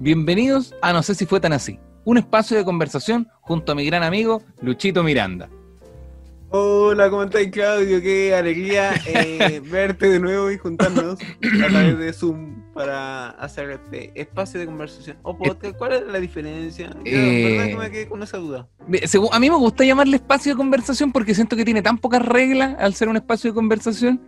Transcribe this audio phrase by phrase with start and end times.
[0.00, 3.86] Bienvenidos a No sé si fue tan así, un espacio de conversación junto a mi
[3.86, 5.48] gran amigo Luchito Miranda.
[6.50, 8.02] Hola, ¿cómo estás, Claudio?
[8.02, 14.10] Qué alegría eh, verte de nuevo y juntarnos a través de Zoom para hacer este
[14.20, 15.16] espacio de conversación.
[15.22, 16.90] O podcast, ¿cuál es la diferencia?
[16.90, 18.68] Yo, Eh, que me quedé con esa duda.
[19.32, 22.74] A mí me gusta llamarle espacio de conversación porque siento que tiene tan pocas reglas
[22.80, 24.20] al ser un espacio de conversación.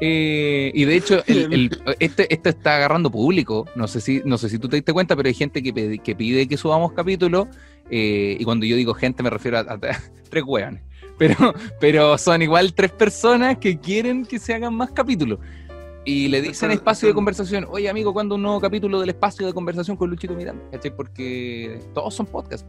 [0.00, 3.66] Eh, y de hecho, el- el- este, esto está agarrando público.
[3.76, 5.98] No sé si, no sé si tú te diste cuenta, pero hay gente que, pide-
[6.02, 7.46] que pide que subamos capítulos.
[7.90, 9.78] eh, y cuando yo digo gente, me refiero a, a
[10.30, 10.82] tres hueones.
[11.18, 15.38] Pero, pero son igual tres personas que quieren que se hagan más capítulos.
[16.06, 17.66] Y le dicen espacio de conversación.
[17.70, 20.62] Oye, amigo, ¿cuándo un nuevo capítulo del espacio de conversación con Luchito Miranda?
[20.72, 20.94] ¿Cachai?
[20.94, 22.66] Porque todos son podcasts.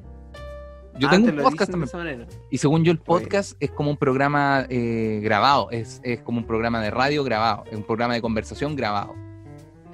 [0.97, 2.27] Yo Ah, tengo te un podcast también.
[2.49, 3.05] Y según yo, el Oye.
[3.25, 7.63] podcast es como un programa eh, grabado, es, es como un programa de radio grabado,
[7.69, 9.13] es un programa de conversación grabado.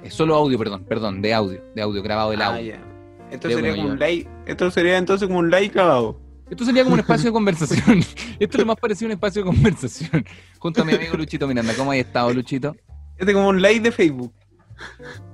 [0.04, 2.74] Es solo audio, perdón, perdón, de audio, de audio, grabado del Ah, audio.
[3.30, 3.96] Esto sería como un yo.
[3.96, 4.28] like.
[4.46, 6.20] Esto sería entonces como un like grabado.
[6.50, 7.98] Esto sería como un espacio de conversación.
[8.38, 10.24] Esto es lo más parecido a un espacio de conversación.
[10.58, 11.72] Junto a mi amigo Luchito Miranda.
[11.76, 12.76] ¿Cómo has estado, Luchito?
[13.16, 14.32] Este es como un like de Facebook.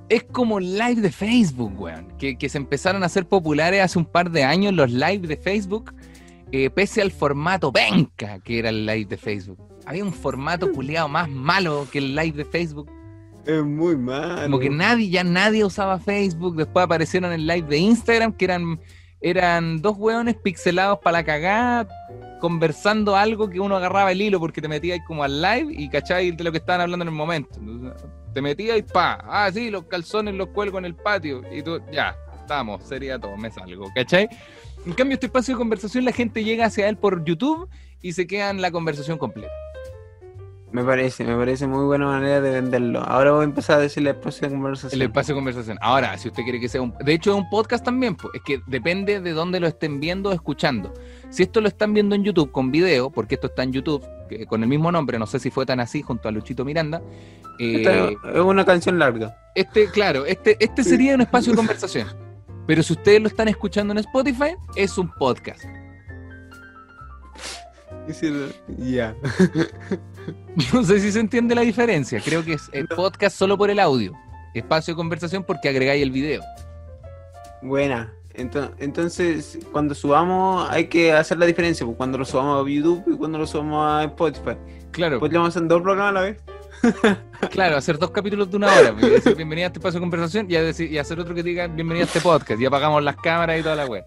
[0.09, 2.07] Es como live de Facebook, weón.
[2.17, 5.37] Que, que se empezaron a hacer populares hace un par de años los live de
[5.37, 5.93] Facebook,
[6.51, 9.59] eh, pese al formato penca que era el live de Facebook.
[9.85, 12.89] Había un formato culiado más malo que el live de Facebook.
[13.45, 14.43] Es muy malo.
[14.43, 16.55] Como que nadie, ya nadie usaba Facebook.
[16.55, 18.79] Después aparecieron en live de Instagram, que eran,
[19.21, 21.87] eran dos hueones pixelados para la cagada,
[22.39, 26.35] conversando algo que uno agarraba el hilo porque te metías como al live y cacháis
[26.35, 27.59] de lo que estaban hablando en el momento.
[28.33, 31.41] Te metías y pa, ah, sí, los calzones los cuelgo en el patio.
[31.51, 34.29] Y tú, ya, estamos, sería todo, me salgo, ¿cachai?
[34.85, 37.69] En cambio, este espacio de conversación, la gente llega hacia él por YouTube
[38.01, 39.51] y se queda en la conversación completa.
[40.71, 43.01] Me parece, me parece muy buena manera de venderlo.
[43.01, 45.01] Ahora voy a empezar a decirle espacio de conversación.
[45.01, 45.77] El espacio de conversación.
[45.81, 46.93] Ahora, si usted quiere que sea un...
[47.03, 50.29] De hecho, es un podcast también, pues, es que depende de dónde lo estén viendo
[50.29, 50.93] o escuchando.
[51.29, 54.45] Si esto lo están viendo en YouTube con video, porque esto está en YouTube, que-
[54.45, 57.01] con el mismo nombre, no sé si fue tan así, junto a Luchito Miranda,
[57.59, 59.37] eh, Esta es una canción larga.
[59.55, 62.07] este, claro, este, este sería un espacio de conversación.
[62.65, 65.63] Pero si ustedes lo están escuchando en Spotify, es un podcast.
[68.77, 69.15] Ya.
[70.73, 72.19] No sé si se entiende la diferencia.
[72.23, 74.13] Creo que es el podcast solo por el audio.
[74.53, 76.41] Espacio de conversación porque agregáis el video.
[77.61, 78.13] Buena.
[78.35, 81.85] Ento- Entonces, cuando subamos, hay que hacer la diferencia.
[81.85, 84.57] pues, Cuando lo subamos a YouTube y cuando lo subamos a Spotify.
[84.91, 85.19] Claro.
[85.19, 86.37] ¿Podríamos hacer dos programas a la vez?
[87.51, 88.93] Claro, hacer dos capítulos de una hora.
[88.93, 91.41] pues, decir bienvenida a este espacio de conversación y, a decir- y hacer otro que
[91.43, 92.59] diga bienvenida a este podcast.
[92.61, 94.03] Y apagamos las cámaras y toda la web.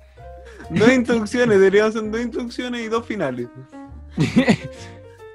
[0.71, 3.49] Dos introducciones, deberíamos hacer dos introducciones y dos finales.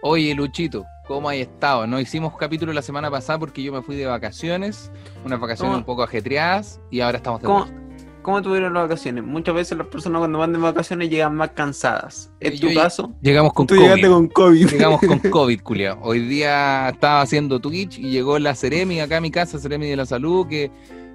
[0.02, 1.88] Oye, Luchito, ¿cómo has estado?
[1.88, 4.92] No hicimos capítulo la semana pasada porque yo me fui de vacaciones,
[5.26, 5.78] unas vacaciones ¿Cómo?
[5.80, 7.82] un poco ajetreadas y ahora estamos de ¿Cómo, vuelta.
[8.28, 9.24] ¿Cómo tuvieron las vacaciones?
[9.24, 12.30] Muchas veces las personas cuando van de vacaciones llegan más cansadas.
[12.42, 13.16] ¿En Yo tu caso?
[13.22, 13.86] Llegamos con Tú COVID.
[13.86, 14.68] llegaste con COVID.
[14.68, 15.98] Llegamos con COVID, culiao.
[16.02, 19.96] Hoy día estaba haciendo Twitch y llegó la Ceremi acá a mi casa, Ceremi de
[19.96, 20.70] la Salud, que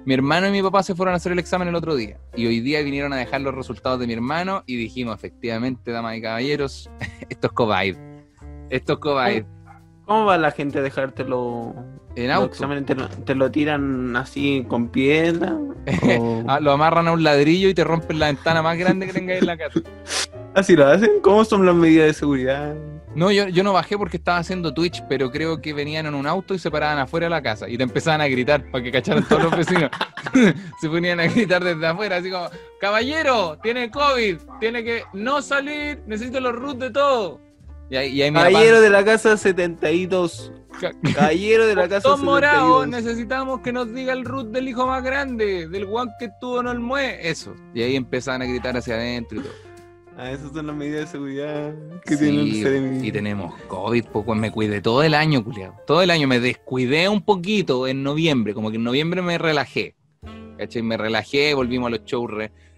[0.07, 2.17] mi hermano y mi papá se fueron a hacer el examen el otro día.
[2.35, 6.17] Y hoy día vinieron a dejar los resultados de mi hermano y dijimos, efectivamente, damas
[6.17, 6.89] y caballeros,
[7.29, 7.95] esto es COVID.
[8.71, 9.43] Esto es COVID.
[10.05, 11.73] ¿Cómo va la gente a dejártelo?
[12.15, 12.55] En auto.
[12.85, 15.57] ¿Te, lo, te lo tiran así con piedra?
[16.19, 19.13] O- Ah, lo amarran a un ladrillo y te rompen la ventana más grande que
[19.13, 19.79] tengáis en la casa.
[20.55, 21.09] ¿Así lo hacen?
[21.21, 22.75] ¿Cómo son las medidas de seguridad?
[23.15, 26.25] No, yo, yo no bajé porque estaba haciendo Twitch, pero creo que venían en un
[26.27, 28.91] auto y se paraban afuera de la casa y te empezaban a gritar para que
[28.91, 29.89] cacharan todos los vecinos.
[30.81, 32.49] se ponían a gritar desde afuera, así como,
[32.79, 37.39] caballero, tiene COVID, tiene que no salir, necesito los roots de todo.
[37.89, 40.51] Y ahí, y ahí mi papá, Caballero de la casa 72.
[40.79, 42.87] "Ca- Caballero de la casa Don Morado, 72.
[43.03, 46.67] necesitamos que nos diga el root del hijo más grande, del guan que estuvo en
[46.67, 47.19] el mue.
[47.29, 47.53] Eso.
[47.73, 49.53] Y ahí empezaban a gritar hacia adentro y todo.
[50.17, 51.73] Ah, esas son las medidas de seguridad
[52.05, 52.41] que Sí, tiene
[52.99, 55.73] el y tenemos COVID, pues pues, me cuidé todo el año, culiado.
[55.87, 59.95] Todo el año me descuidé un poquito en noviembre, como que en noviembre me relajé.
[60.57, 60.83] ¿Cachai?
[60.83, 62.29] Me relajé, volvimos a los shows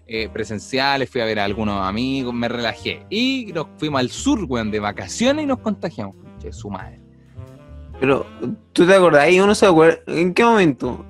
[0.08, 3.04] eh, presenciales, fui a ver a algunos amigos, me relajé.
[3.10, 6.16] Y nos fuimos al sur, weón, de vacaciones y nos contagiamos.
[6.40, 7.00] Che, su madre.
[7.98, 8.26] Pero,
[8.72, 9.24] ¿tú te acordás?
[9.24, 9.98] Ahí uno se acuerda.
[10.06, 11.04] ¿En qué momento?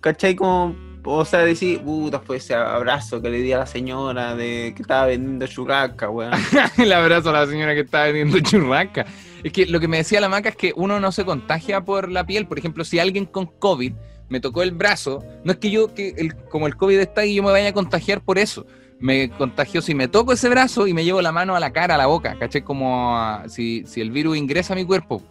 [0.00, 0.36] ¿Cachai?
[0.36, 4.72] Como, o sea, decir, puta, fue ese abrazo que le di a la señora de
[4.76, 6.32] que estaba vendiendo churrasca, weón.
[6.78, 9.06] El abrazo a la señora que estaba vendiendo churrasca.
[9.42, 12.10] Es que lo que me decía la maca es que uno no se contagia por
[12.10, 12.46] la piel.
[12.46, 13.92] Por ejemplo, si alguien con COVID
[14.28, 17.34] me tocó el brazo, no es que yo, que el, como el COVID está ahí,
[17.34, 18.66] yo me vaya a contagiar por eso.
[18.98, 21.96] Me contagio si me toco ese brazo y me llevo la mano a la cara,
[21.96, 22.62] a la boca, ¿cachai?
[22.62, 25.22] Como si, si el virus ingresa a mi cuerpo.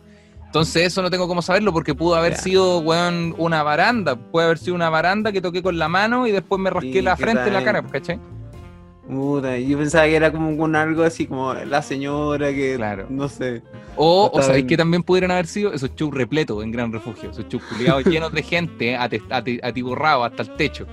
[0.45, 4.15] Entonces eso no tengo cómo saberlo porque pudo haber sido, weón, una baranda.
[4.15, 7.01] Puede haber sido una baranda que toqué con la mano y después me rasqué Y
[7.01, 8.19] la frente y la cara, ¿cachai?
[9.07, 13.05] Puta, yo pensaba que era como con algo así como la señora que, Claro.
[13.09, 13.61] no sé.
[13.95, 17.63] O, sabéis que también pudieran haber sido esos shows repletos en Gran Refugio, esos shows
[18.05, 20.87] llenos de gente, atiborrados hasta el techo.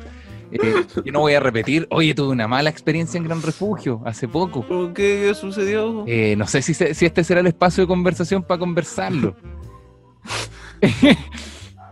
[0.52, 4.28] Eh, yo no voy a repetir, oye, tuve una mala experiencia en Gran Refugio hace
[4.28, 4.62] poco.
[4.62, 6.04] ¿Por qué ¿Qué sucedió?
[6.06, 9.34] Eh, no sé si, si este será el espacio de conversación para conversarlo.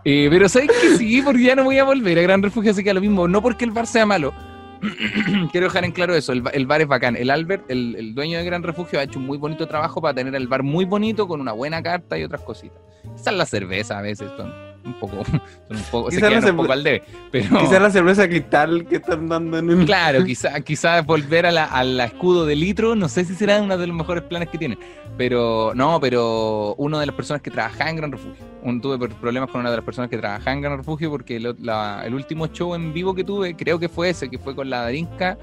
[0.03, 2.83] Eh, pero sabes que sí, porque ya no voy a volver a Gran Refugio, así
[2.83, 4.33] que a lo mismo, no porque el bar sea malo.
[5.51, 7.15] Quiero dejar en claro eso, el, ba- el bar es bacán.
[7.15, 10.33] El Albert, el, dueño de Gran Refugio, ha hecho un muy bonito trabajo para tener
[10.35, 12.79] el bar muy bonito, con una buena carta y otras cositas.
[13.15, 14.51] Quizás la cerveza a veces son
[14.83, 15.41] un poco, son
[15.77, 17.03] un poco, se Quizás la quedan un poco al debe.
[17.31, 19.85] Pero, Quizás la cerveza cristal que están dando en el...
[19.85, 23.61] Claro, quizá, quizá volver a la, a la escudo de litro, no sé si será
[23.61, 24.77] uno de los mejores planes que tienen.
[25.17, 28.43] Pero, no, pero uno de las personas que trabajaba en Gran Refugio.
[28.63, 31.55] Un, tuve problemas con una de las personas que trabajaba en Gran Refugio porque el,
[31.59, 34.69] la- el último show en vivo que tuve, creo que fue ese, que fue con
[34.69, 35.37] la Darinka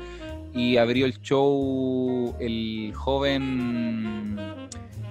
[0.55, 4.37] y abrió el show el joven.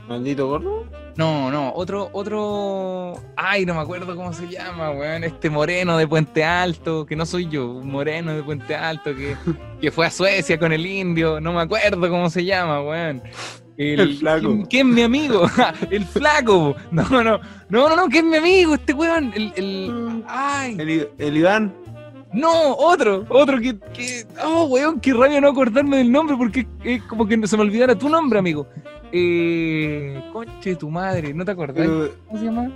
[0.08, 0.86] Maldito gordo.
[1.18, 3.20] No, no, otro, otro.
[3.36, 5.24] Ay, no me acuerdo cómo se llama, weón.
[5.24, 9.36] Este moreno de Puente Alto, que no soy yo, un moreno de Puente Alto que,
[9.82, 11.42] que fue a Suecia con el indio.
[11.42, 13.22] No me acuerdo cómo se llama, weón.
[13.78, 14.48] El flaco.
[14.48, 15.46] ¿quién, quién es mi amigo?
[15.92, 16.76] el flaco.
[16.92, 17.40] No, no, no,
[17.70, 19.32] no, no, que es mi amigo, este weón.
[19.36, 20.24] El, el.
[20.28, 21.74] Ay, el Iván.
[22.34, 24.26] no, otro, otro que, que.
[24.44, 27.96] Oh, weón, qué rabia no acordarme del nombre porque es como que se me olvidara
[27.96, 28.68] tu nombre, amigo.
[29.12, 30.22] Eh.
[30.34, 31.78] Conche tu madre, ¿no te acordás?
[31.78, 32.72] Pero, ¿Cómo se llama?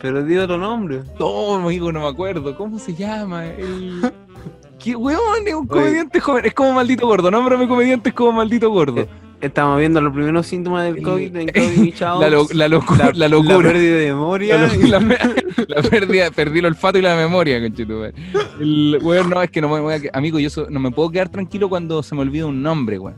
[0.00, 1.00] pero di otro nombre.
[1.18, 2.56] No, amigo, no me acuerdo.
[2.56, 3.46] ¿Cómo se llama?
[3.46, 4.00] El...
[4.78, 5.46] ¿Qué weón?
[5.46, 6.46] Es un comediante joven.
[6.46, 7.30] Es como maldito gordo.
[7.30, 9.06] Nómbrame comediante es como maldito gordo.
[9.42, 12.20] Estamos viendo los primeros síntomas del El- COVID en COVID Chao.
[12.20, 13.58] La, lo- la, locu- la, La locura.
[13.72, 14.56] pérdida de memoria.
[14.56, 15.34] La, la,
[15.68, 18.14] la pérdida, perdí el olfato y la memoria, conchetumare.
[18.58, 21.10] El weón, no, es que no me voy a, amigo, yo so- no me puedo
[21.10, 23.16] quedar tranquilo cuando se me olvida un nombre, weón.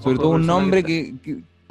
[0.00, 1.14] Sobre todo un nombre que-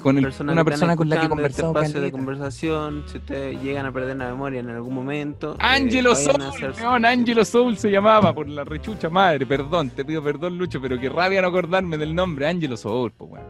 [0.02, 3.18] con el- Persona una persona con la que he escuchando este espacio de conversación, si
[3.20, 5.54] ustedes llegan a perder la memoria en algún momento.
[5.54, 9.90] eh, Angelo a Soul, hacerse- weón, Angelo Soul se llamaba por la rechucha madre, perdón,
[9.92, 13.46] te pido perdón, Lucho, pero qué rabia no acordarme del nombre, Angelo Soul, pues weón.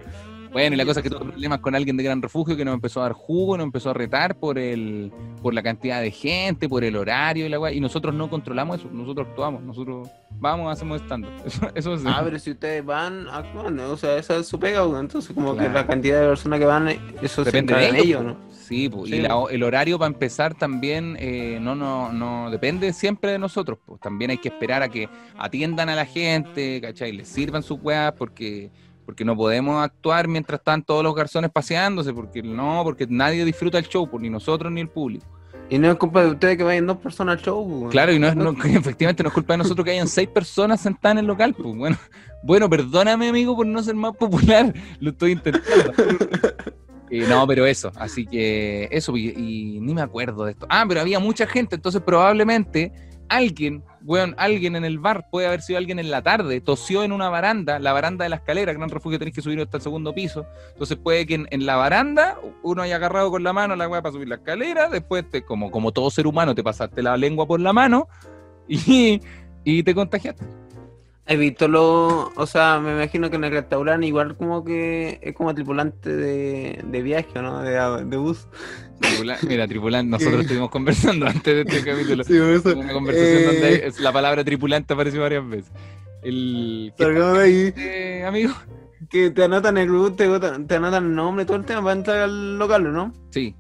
[0.51, 2.74] Bueno, y la cosa es que tuve problemas con alguien de Gran Refugio que nos
[2.74, 5.12] empezó a dar jugo, nos empezó a retar por el
[5.42, 8.80] por la cantidad de gente, por el horario y la weá, y nosotros no controlamos
[8.80, 10.09] eso, nosotros actuamos, nosotros
[10.39, 14.36] vamos, hacemos stand Eso, eso es Ah, pero si ustedes van, actúan, o sea, esa
[14.38, 15.01] es su pega, weón.
[15.06, 15.69] entonces como Claro.
[15.69, 16.88] que la cantidad de personas que van,
[17.21, 18.24] eso Depende se de ellos.
[18.24, 18.38] ¿no?
[18.51, 23.31] Sí, po, y la- el horario para empezar también eh, no, no, no depende siempre
[23.31, 23.80] de nosotros.
[23.86, 27.12] Pues también hay que esperar a que atiendan a la gente, ¿cachai?
[27.12, 28.69] Les sirvan sus weas porque,
[29.06, 33.77] porque no podemos actuar mientras están todos los garzones paseándose, porque no, porque nadie disfruta
[33.77, 35.25] el show, pues, ni nosotros ni el público.
[35.69, 37.89] Y no es culpa de ustedes que vayan dos personas al show, weón.
[37.92, 40.81] Claro, y no es, no- efectivamente no es culpa de nosotros que hayan seis personas
[40.81, 41.53] sentadas en el local.
[41.53, 41.98] Pues bueno,
[42.44, 44.74] bueno, perdóname, amigo, por no ser más popular.
[45.00, 45.94] Lo estoy intentando.
[47.13, 50.65] Eh, no, pero eso, así que eso, y, y ni me acuerdo de esto.
[50.69, 52.94] Ah, pero había mucha gente, entonces probablemente
[53.31, 57.13] alguien, weón, alguien en el bar, puede haber sido alguien en la tarde, tosió en
[57.13, 60.13] una baranda, la baranda de la escalera, gran refugio tenéis que subir hasta el segundo
[60.13, 60.45] piso.
[60.74, 64.13] Entonces puede que en, la baranda uno haya agarrado con la mano la weá para
[64.13, 67.60] subir la escalera, después te, como, como todo ser humano, te pasaste la lengua por
[67.60, 68.07] la mano
[68.68, 69.19] y
[69.83, 70.60] te contagiaste.
[71.31, 75.33] He visto lo, o sea, me imagino que en el restaurante igual como que es
[75.33, 77.61] como tripulante de, de viaje, ¿no?
[77.61, 77.71] De,
[78.06, 78.47] de bus.
[79.00, 82.23] Tripula- Mira, tripulante, nosotros estuvimos conversando antes de este capítulo.
[82.23, 82.78] Sí, eso.
[82.78, 85.71] Una conversación Eh, donde es- la palabra tripulante apareció varias veces.
[86.21, 87.73] El ¿qué Salgamos de ahí.
[87.78, 88.54] eh, amigo?
[89.09, 90.28] Que te anotan el grupo, te,
[90.68, 93.11] te anotan el nombre, todo el tema para entrar al local, ¿no?
[93.31, 93.56] Sí.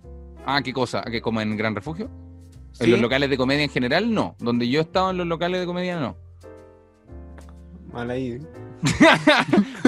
[0.45, 1.01] Ah, ¿qué cosa?
[1.03, 2.09] ¿Que como en Gran Refugio?
[2.79, 4.35] En los locales de comedia en general, no.
[4.39, 6.15] Donde yo he estado en los locales de comedia, no.
[7.93, 8.39] Mal ahí.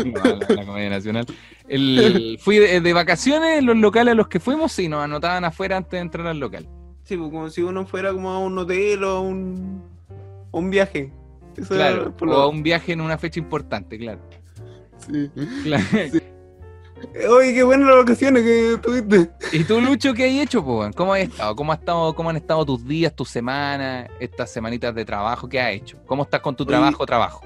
[0.06, 1.26] No, la, la comedia nacional.
[1.68, 5.46] El, fui de, de vacaciones en los locales a los que fuimos, sí, nos anotaban
[5.46, 6.68] afuera antes de entrar al local.
[7.04, 9.82] Sí, pues como si uno fuera como a un hotel o a un,
[10.52, 11.12] un viaje.
[11.58, 12.16] Eso Claro.
[12.16, 14.20] por O a un viaje en una fecha importante, claro.
[14.98, 15.30] Sí.
[15.64, 15.84] Claro.
[17.14, 19.30] Eh, Oye, qué buenas las vacaciones que tuviste.
[19.52, 20.90] ¿Y tú, Lucho, qué has hecho, po?
[20.96, 21.56] ¿Cómo has estado?
[21.56, 22.16] ¿Cómo, has estado?
[22.16, 25.50] ¿Cómo han estado tus días, tus semanas, estas semanitas de trabajo?
[25.50, 25.98] ¿Qué has hecho?
[26.06, 27.42] ¿Cómo estás con tu Oye, trabajo, trabajo?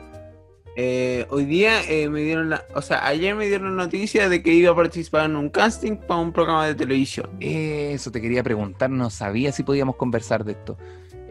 [0.80, 4.44] Eh, hoy día eh, me dieron la, o sea, ayer me dieron la noticia de
[4.44, 7.28] que iba a participar en un casting para un programa de televisión.
[7.40, 10.78] Eso te quería preguntar, no sabía si podíamos conversar de esto.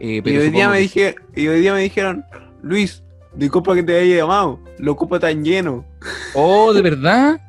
[0.01, 2.25] Eh, Y hoy día me que- dije, y hoy día me dijeron,
[2.61, 3.03] Luis,
[3.35, 5.85] disculpa que te haya llamado, lo ocupa tan lleno.
[6.35, 7.39] Oh, ¿de verdad?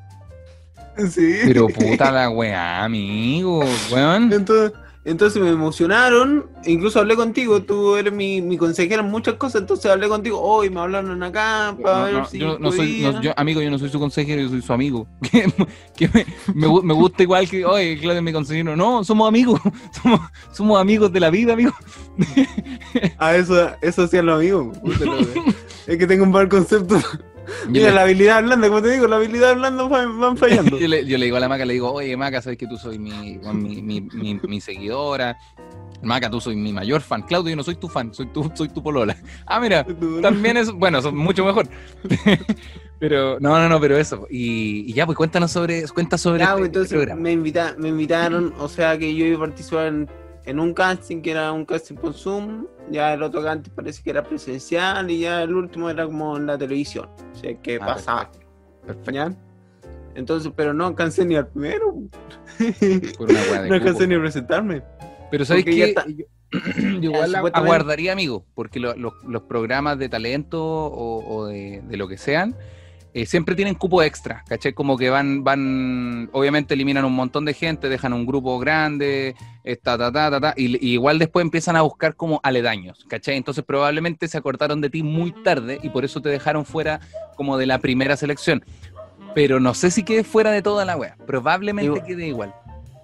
[1.10, 1.34] Sí.
[1.46, 4.32] Pero puta la weá, amigo, weón.
[4.32, 4.72] Entonces,
[5.08, 9.90] entonces me emocionaron, incluso hablé contigo, tú eres mi, mi consejera en muchas cosas, entonces
[9.90, 13.12] hablé contigo, hoy me hablaron acá para No, ver no, si yo no soy, no,
[13.12, 13.20] podía.
[13.22, 15.06] yo- amigo, yo no soy su consejero, yo soy su amigo.
[15.30, 15.52] Que,
[15.96, 18.76] que me, me gu- me gusta igual que, oye, Claudio es mi consejero.
[18.76, 19.60] No, somos amigos,
[20.02, 20.20] somos,
[20.52, 21.72] somos amigos de la vida, amigo.
[23.18, 24.76] Ah, eso, eso hacían los amigos.
[25.86, 27.00] es que tengo un mal concepto.
[27.68, 30.78] Mira, le- la habilidad blanda, como te digo, la habilidad blanda van fallando.
[30.78, 32.76] Yo le, yo le digo a la Maca, le digo, oye Maca, sabes que tú
[32.76, 35.36] soy mi, mi, mi, mi, mi seguidora.
[36.02, 37.22] Maca, tú soy mi mayor fan.
[37.22, 39.16] Claudio, yo no soy tu fan, soy tu, soy tu polola.
[39.46, 39.84] Ah, mira,
[40.22, 41.66] también es, bueno, son mucho mejor.
[42.98, 44.26] pero, no, no, no, pero eso.
[44.30, 48.54] Y, y ya, pues cuéntanos sobre, cuenta sobre este, pues, este me, invita, me invitaron,
[48.58, 50.08] o sea que yo iba a participar en,
[50.48, 54.10] en un casting que era un casting por Zoom, ya el otro casting parece que
[54.10, 57.86] era presencial y ya el último era como en la televisión, o sea que Ah,
[57.86, 58.30] pasaba,
[58.86, 59.10] Perfecto.
[59.10, 59.32] ¿ya?
[60.14, 61.94] Entonces, pero no alcancé ni al primero,
[63.18, 63.88] Por una weá de no cupo.
[63.88, 64.82] alcancé ni a presentarme.
[65.30, 65.72] Pero ¿sabes yo
[67.02, 72.08] igual aguardaría, amigo, porque lo- los- los programas de talento o, o de, de lo
[72.08, 72.56] que sean,
[73.14, 74.72] eh, siempre tienen cupo extra, ¿cachai?
[74.74, 79.34] Como que van, van, obviamente eliminan un montón de gente, dejan un grupo grande,
[79.64, 83.04] eh, ta, ta, ta, ta, ta, y, y igual después empiezan a buscar como aledaños,
[83.08, 83.36] ¿cachai?
[83.36, 87.00] Entonces probablemente se acordaron de ti muy tarde y por eso te dejaron fuera
[87.36, 88.64] como de la primera selección.
[89.34, 92.54] Pero no sé si quede fuera de toda la wea, probablemente Igual- quede igual.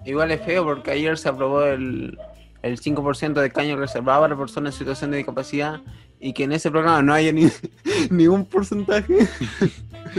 [0.05, 2.17] Igual es feo porque ayer se aprobó el,
[2.61, 5.81] el 5% de caño reservado para personas en situación de discapacidad
[6.19, 7.47] y que en ese programa no haya ni,
[8.11, 9.27] ni un porcentaje.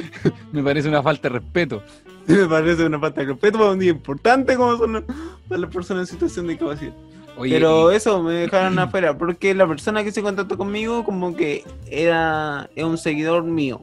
[0.52, 1.82] Me parece una falta de respeto.
[2.26, 5.04] Me parece una falta de respeto para un día importante como son
[5.48, 6.92] para las personas en situación de discapacidad.
[7.38, 11.64] Oye, Pero eso me dejaron afuera, porque la persona que se contactó conmigo como que
[11.90, 13.80] era, era un seguidor mío.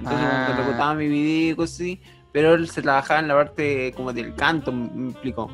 [0.00, 0.94] Entonces como que Ah.
[0.94, 2.00] mi video y cosas así,
[2.32, 5.50] pero él se trabajaba en la parte como del canto, me explicó.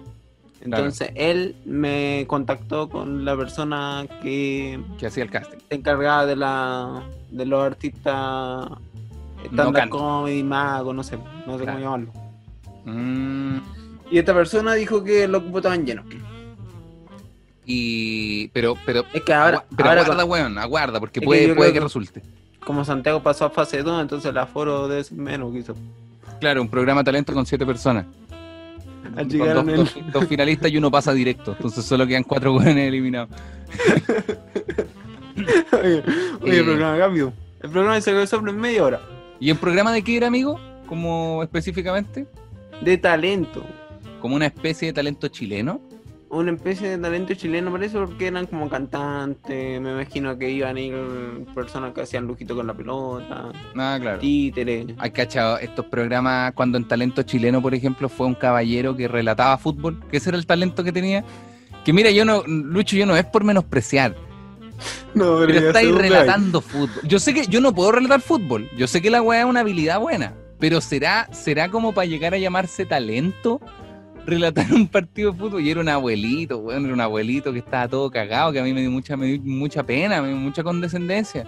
[0.62, 5.58] Entonces él me contactó con la persona que que hacía el casting.
[5.68, 8.68] se encargaba de la de los artistas
[9.46, 9.98] stand-up canto.
[9.98, 11.78] comedy, mago, no sé, no sé Claro.
[11.78, 12.12] cómo llamarlo.
[12.84, 13.56] Mm,
[14.10, 16.04] Y esta persona dijo que los cupos estaban llenos.
[17.64, 21.54] y pero pero Es que ahora, pero ahora aguarda, weón, aguarda, porque Es que puede,
[21.54, 22.22] puede que que- resulte.
[22.66, 25.76] como Santiago pasó a fase 2, entonces el aforo debe ser menos quizás.
[26.40, 28.04] Claro, un programa talento con siete personas.
[29.16, 31.52] Al Con dos, el- dos- dos finalistas y uno pasa directo.
[31.52, 33.28] Entonces solo quedan cuatro weones eliminados.
[35.72, 36.02] Oye,
[36.42, 36.58] oye, Eh.
[36.58, 37.32] el programa cambio.
[37.62, 39.00] El programa se resuelve en media hora.
[39.42, 40.60] ¿Y el programa de qué era, amigo?
[40.86, 42.28] Como específicamente,
[42.80, 43.66] De talento.
[44.20, 45.80] como una especie de talento chileno.
[46.30, 49.80] Una especie de talento chileno parece porque eran como cantantes.
[49.80, 50.94] Me imagino que iban a ir
[51.56, 53.50] personas que hacían lujito con la pelota.
[53.74, 54.20] Ah, claro.
[54.20, 54.86] Títeres.
[54.98, 59.58] Hay cachado estos programas cuando en talento chileno, por ejemplo, fue un caballero que relataba
[59.58, 61.24] fútbol, que ese era el talento que tenía.
[61.84, 64.14] Que mira, yo no, Lucho, yo no es por menospreciar,
[65.14, 67.00] No, pero estáis relatando fútbol.
[67.04, 69.60] Yo sé que yo no puedo relatar fútbol, yo sé que la weá es una
[69.60, 73.60] habilidad buena, pero será, será como para llegar a llamarse talento
[74.24, 75.60] relatar un partido de fútbol.
[75.62, 78.72] Y era un abuelito, weón, era un abuelito que estaba todo cagado, que a mí
[78.72, 81.44] me dio mucha, me dio mucha pena, me dio mucha condescendencia.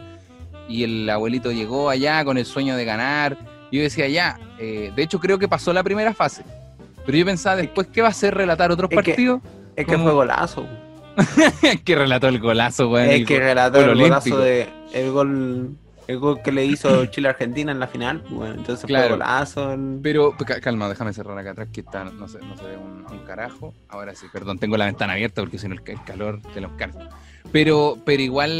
[0.68, 3.36] Y el abuelito llegó allá con el sueño de ganar.
[3.70, 6.42] Y yo decía, ya, eh, de hecho creo que pasó la primera fase.
[7.06, 9.40] Pero yo pensaba, después, ¿qué va a hacer relatar otros Es que- partidos?
[9.76, 10.66] Es que fue golazo.
[11.84, 13.08] que relató el golazo, weón.
[13.08, 14.36] es el que relató gol el olímpico.
[14.36, 14.68] golazo de.
[14.92, 15.70] El gol.
[16.06, 18.22] El gol que le hizo Chile a Argentina en la final.
[18.28, 19.08] Bueno, entonces Claro.
[19.08, 19.72] fue golazo.
[19.72, 22.76] el- Pero, ca- calma, déjame cerrar acá atrás que está, no se, no se ve
[22.76, 23.72] un, un carajo.
[23.88, 26.72] Ahora sí, perdón, tengo la ventana abierta porque si no el, el calor te los
[26.72, 27.08] carga.
[27.52, 28.50] Pero, pero igual,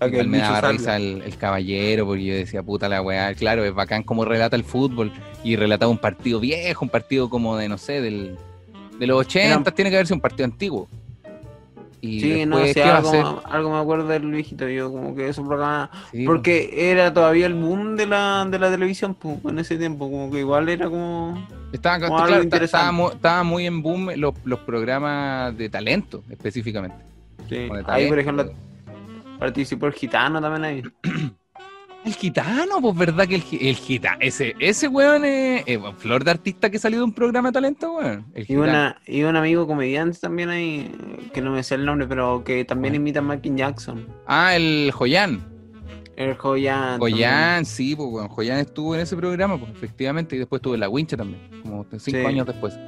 [0.00, 0.72] que igual me daba salga.
[0.72, 4.56] risa el, el caballero porque yo decía, puta la weá, claro, es bacán como relata
[4.56, 5.12] el fútbol
[5.44, 8.36] y relataba un partido viejo, un partido como de, no sé, del,
[8.98, 10.88] de los 80, Era- tiene que haber sido un partido antiguo.
[12.06, 14.90] Y Sí, no después, sé, ¿qué va a algo, algo me acuerdo del viejito, yo
[14.92, 19.14] como que esos programas, Sí, porque era todavía el boom de la, de la televisión
[19.14, 21.46] pues, en ese tiempo, como que igual era como...
[21.72, 26.22] Estaba, Como claro, algo estaba, mu- estaba muy en boom los, los programas de talento,
[26.30, 26.96] específicamente.
[27.48, 27.68] sí.
[27.86, 28.52] Ahí, por ejemplo,
[29.38, 30.82] participó el gitano también ahí.
[32.04, 35.64] El gitano, pues verdad que el, el gitano, ese, ese weón es,
[35.98, 38.26] flor de artista que salió de un programa de talento, weón.
[38.36, 40.90] Y, una, y un amigo comediante también ahí,
[41.32, 44.06] que no me sé el nombre, pero que también imita a Michael Jackson.
[44.26, 45.42] Ah, el Joyan.
[46.16, 47.00] El Joyan.
[47.00, 48.28] Joyan, sí, pues weón.
[48.28, 51.86] Joyan estuvo en ese programa, pues efectivamente, y después estuvo en La Wincha también, como
[51.90, 52.16] cinco Sí.
[52.16, 52.78] años después.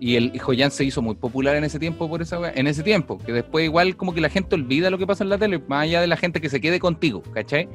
[0.00, 3.16] Y el Joyan se hizo muy popular en ese tiempo por esa en ese tiempo,
[3.18, 5.84] que después igual como que la gente olvida lo que pasa en la tele, más
[5.84, 7.68] allá de la gente que se quede contigo, ¿cachai?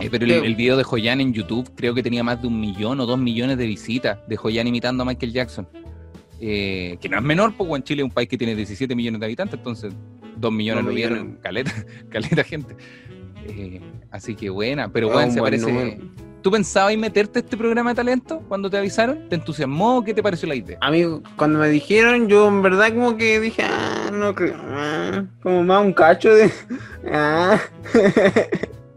[0.00, 3.00] Eh, pero el, video de Joyan en YouTube creo que tenía más de un millón
[3.00, 5.66] o dos millones de visitas de Joyan imitando a Michael Jackson.
[6.40, 9.18] Eh, que no es menor, porque en Chile es un país que tiene 17 millones
[9.18, 9.92] de habitantes, entonces
[10.36, 11.40] dos millones Dos lo vieron, millones.
[11.42, 11.72] caleta,
[12.10, 12.76] caleta gente.
[13.46, 13.80] Eh,
[14.10, 15.66] así que buena, pero Ah, bueno, un se parece.
[15.72, 15.96] número.
[16.42, 19.28] ¿Tú pensabas en meterte a este programa de talento cuando te avisaron?
[19.28, 20.04] ¿Te entusiasmó?
[20.04, 20.78] ¿Qué te pareció la idea?
[20.80, 21.02] A mí,
[21.36, 25.84] cuando me dijeron, yo en verdad como que dije, ah, no creo, ah, como más
[25.84, 26.48] un cacho de,
[27.12, 27.58] ah,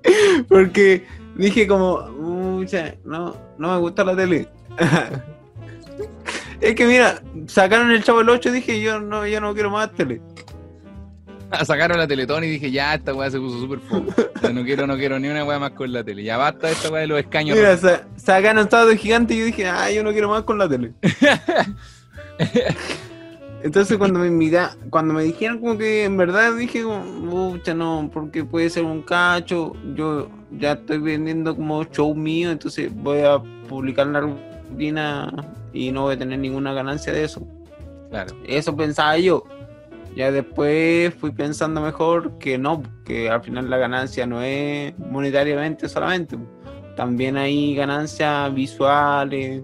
[0.49, 1.05] porque
[1.35, 4.47] dije como, mucha, no, no me gusta la tele.
[6.61, 9.69] es que mira, sacaron el Chavo del 8 y dije, yo no, yo no quiero
[9.69, 10.21] más tele.
[11.65, 14.09] Sacaron la Teletón y dije, ya, esta weá se puso súper fome.
[14.41, 16.23] Ya no quiero, no quiero ni una weá más con la tele.
[16.23, 17.57] Ya basta esta weá de los escaños.
[17.57, 20.57] Mira, sa- sacaron Estado de Gigante y yo dije, ah, yo no quiero más con
[20.57, 20.93] la tele.
[23.63, 26.83] Entonces cuando me invita, cuando me dijeron como que en verdad dije
[27.29, 32.91] pucha no, porque puede ser un cacho, yo ya estoy vendiendo como show mío, entonces
[32.93, 33.39] voy a
[33.69, 35.31] publicar la rutina
[35.73, 37.47] y no voy a tener ninguna ganancia de eso.
[38.09, 38.35] Claro.
[38.45, 39.43] Eso pensaba yo.
[40.15, 45.87] Ya después fui pensando mejor que no, que al final la ganancia no es monetariamente
[45.87, 46.37] solamente.
[46.97, 49.63] También hay ganancias visuales.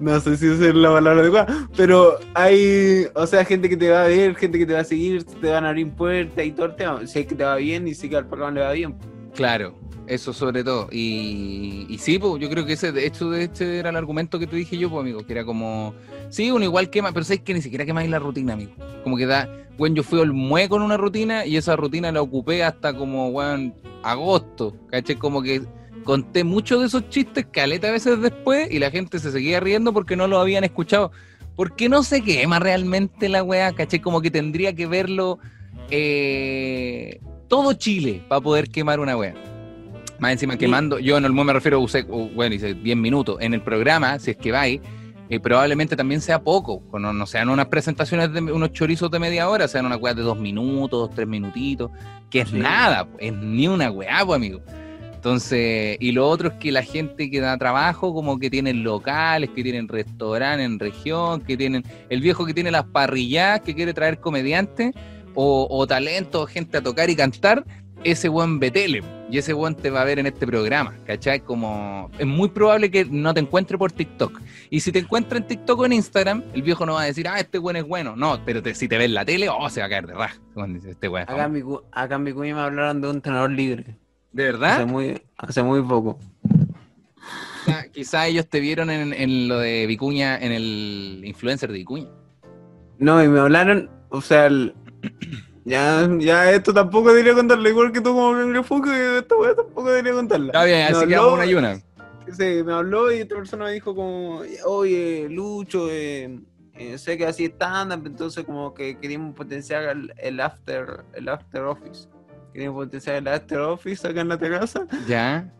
[0.00, 4.04] No sé si es la palabra adecuada, pero hay, o sea, gente que te va
[4.04, 6.66] a ver, gente que te va a seguir, te van a abrir puertas y todo
[6.66, 7.06] el tema.
[7.06, 8.96] Si es que te va bien y si que al programa le va bien.
[9.34, 9.74] Claro,
[10.06, 10.88] eso sobre todo.
[10.90, 14.38] Y, y sí, pues, yo creo que ese, de hecho, de este era el argumento
[14.38, 15.94] que te dije yo, pues, amigo, que era como,
[16.30, 18.72] sí, uno igual quema, pero sabes que ni siquiera quemáis la rutina, amigo.
[19.04, 22.22] Como que da, bueno, yo fui al mue con una rutina y esa rutina la
[22.22, 25.16] ocupé hasta como, bueno, agosto, ¿cachai?
[25.16, 25.62] Como que
[26.04, 30.16] conté muchos de esos chistes caleta veces después y la gente se seguía riendo porque
[30.16, 31.12] no lo habían escuchado.
[31.56, 34.00] Porque no se quema realmente la weá, ¿cachai?
[34.00, 35.38] Como que tendría que verlo
[35.90, 39.34] eh, todo Chile para poder quemar una weá.
[40.18, 43.38] Más encima quemando, yo en el me refiero, usé, uh, bueno, hice 10 minutos.
[43.40, 44.80] En el programa, si es que vais,
[45.30, 46.82] eh, probablemente también sea poco.
[46.98, 50.22] No, no sean unas presentaciones de unos chorizos de media hora, sean una weá de
[50.22, 51.90] dos minutos, tres minutitos,
[52.28, 52.58] que es Sí.
[52.58, 54.60] nada, es ni una weá, pues, amigo.
[55.24, 59.50] Entonces, y lo otro es que la gente que da trabajo, como que tienen locales,
[59.54, 63.92] que tienen restaurantes en región, que tienen el viejo que tiene las parrillas, que quiere
[63.92, 64.92] traer comediantes
[65.34, 67.66] o, o talento, gente a tocar y cantar,
[68.02, 69.02] ese buen betele.
[69.30, 71.40] Y ese buen te va a ver en este programa, ¿cachai?
[71.40, 74.40] Como es muy probable que no te encuentre por TikTok.
[74.70, 77.28] Y si te encuentra en TikTok o en Instagram, el viejo no va a decir,
[77.28, 78.16] ah, este buen es bueno.
[78.16, 80.14] No, pero te- si te ve en la tele, oh, se va a caer de
[80.14, 80.40] raja.
[80.88, 81.46] Este buen Acá famoso".
[81.46, 83.96] en mi, cu- acá en mi cuña me hablaron de un tenedor libre.
[84.32, 84.86] ¿De Hace verdad?
[84.86, 86.18] muy, hace muy poco.
[87.64, 92.08] Quizá, quizá ellos te vieron en, en lo de Vicuña, en el influencer de Vicuña.
[92.98, 94.74] No, y me hablaron, o sea, el-
[95.64, 100.12] ya, ya esto tampoco debería contarlo, igual que tú como Fuku, esta weá tampoco debería
[100.12, 100.46] contarla.
[100.46, 101.80] Está bien, así que una y una.
[102.32, 106.38] Sí, me habló y esta persona me dijo como, oye, Lucho, eh,
[106.74, 111.62] eh, sé que así stand-up, entonces como que queríamos potenciar el, el after, el after
[111.64, 112.08] office.
[112.52, 114.86] Queríamos potenciar el after office acá en la terraza.
[115.06, 115.52] Ya.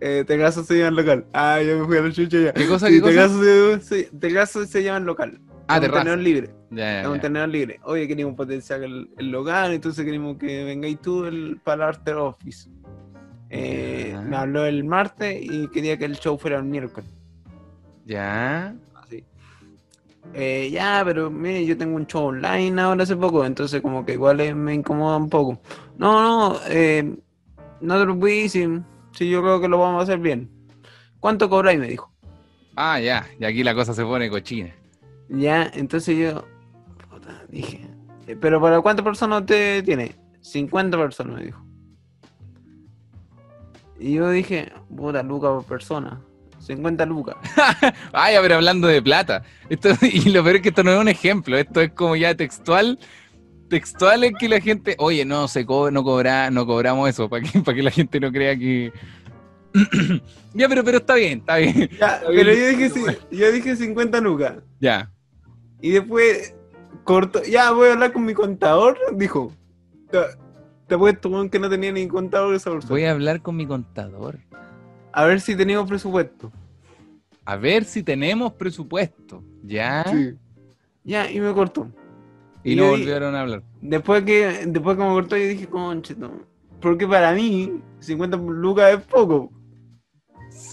[0.00, 1.24] Eh, terraza se llama local.
[1.32, 2.52] Ah, yo me fui a la chucha ya.
[2.52, 3.12] ¿Qué cosa, Sí, qué cosa?
[3.12, 4.08] terraza, se,
[4.46, 5.40] se- se llama local.
[5.68, 6.00] Ah, terraza.
[6.02, 6.50] tenedor libre.
[6.70, 7.80] Ya, Es un tenedor libre.
[7.84, 12.14] Oye, queríamos potenciar el, el local, entonces queríamos que vengáis tú el, para el After
[12.16, 12.68] Office.
[13.50, 17.08] Eh, me habló el martes y quería que el show fuera el miércoles.
[18.04, 18.74] Ya.
[20.34, 24.12] Eh, ya, pero mire, yo tengo un show online ahora hace poco, entonces como que
[24.12, 25.58] igual eh, me incomoda un poco.
[25.96, 27.16] No, no, eh,
[27.80, 28.66] no te preocupes, si,
[29.12, 30.50] si yo creo que lo vamos a hacer bien.
[31.20, 31.80] ¿Cuánto cobráis?
[31.80, 32.12] Me dijo.
[32.76, 33.26] Ah, ya.
[33.40, 34.74] Y aquí la cosa se pone cochina.
[35.30, 36.44] Ya, entonces yo
[37.10, 37.80] puta, dije,
[38.26, 40.14] "Eh, pero ¿para cuántas personas usted tiene?
[40.42, 41.64] 50 personas, me dijo.
[43.98, 46.20] Y yo dije, puta, lucas por persona.
[46.66, 47.36] 50 lucas.
[48.12, 49.42] Ah, ya, pero hablando de plata.
[49.68, 51.56] Esto, y lo peor es que esto no es un ejemplo.
[51.56, 52.98] Esto es como ya textual.
[53.68, 57.42] Textual es que la gente, oye, no se co- no cobra, no cobramos eso, para
[57.42, 58.92] que, para que la gente no crea que.
[60.54, 61.88] ya, pero, pero está bien, está bien.
[61.98, 62.32] Ya, bien.
[62.36, 64.54] pero yo dije, yo dije 50 lucas.
[64.80, 65.10] Ya.
[65.82, 66.54] Y después
[67.04, 69.52] cortó, ya voy a hablar con mi contador, dijo.
[70.10, 70.18] Te,
[70.86, 72.90] te apuesto weón, que no tenía ni contador esa persona.
[72.90, 74.38] Voy a hablar con mi contador.
[75.16, 76.52] A ver si teníamos presupuesto.
[77.46, 79.42] A ver si tenemos presupuesto.
[79.62, 80.04] Ya.
[80.10, 80.34] Sí.
[81.04, 81.88] Ya, y me cortó.
[82.62, 83.62] Y Y no volvieron a hablar.
[83.80, 86.30] Después que, después que me cortó, yo dije, conchito.
[86.82, 89.50] Porque para mí, 50 lucas es poco.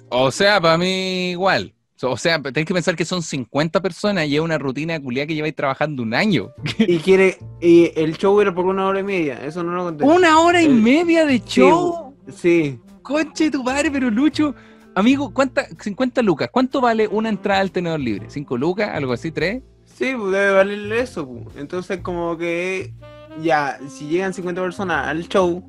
[0.10, 1.74] O sea, para mí igual.
[2.02, 5.36] O sea, tenés que pensar que son 50 personas y es una rutina culiada que
[5.36, 6.50] lleváis trabajando un año.
[6.80, 10.04] Y quiere, y el show era por una hora y media, eso no lo conté.
[10.04, 12.14] Una hora y El- media de show.
[12.36, 14.56] Sí, Conche tu padre, pero Lucho.
[14.96, 16.50] Amigo, ¿cuánta, 50 lucas.
[16.52, 18.28] ¿Cuánto vale una entrada al tenedor libre?
[18.30, 18.90] ¿5 lucas?
[18.94, 19.32] ¿Algo así?
[19.32, 19.62] ¿3?
[19.86, 21.28] Sí, pues debe valerle eso.
[21.28, 21.56] pues.
[21.58, 22.94] Entonces, como que
[23.42, 25.68] ya, si llegan 50 personas al show,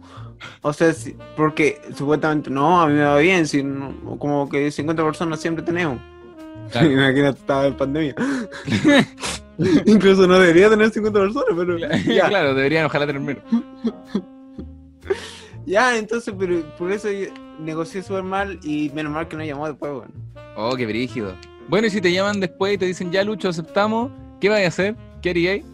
[0.60, 4.70] o sea, si- porque supuestamente no, a mí me va bien, si no- como que
[4.70, 5.98] 50 personas siempre tenemos.
[6.70, 6.90] Claro.
[6.92, 8.14] Imagínate, estaba en pandemia.
[9.86, 11.88] Incluso no debería tener 50 personas, pero ya,
[12.28, 13.42] claro, deberían ojalá tener menos.
[15.66, 17.08] Ya, entonces, pero por eso
[17.60, 20.12] negocié súper mal y menos mal que no llamó después, bueno.
[20.56, 21.34] Oh, qué brígido.
[21.68, 24.66] Bueno, y si te llaman después y te dicen, ya Lucho, aceptamos, ¿qué vas a
[24.68, 24.96] hacer?
[25.22, 25.64] ¿Qué haríais?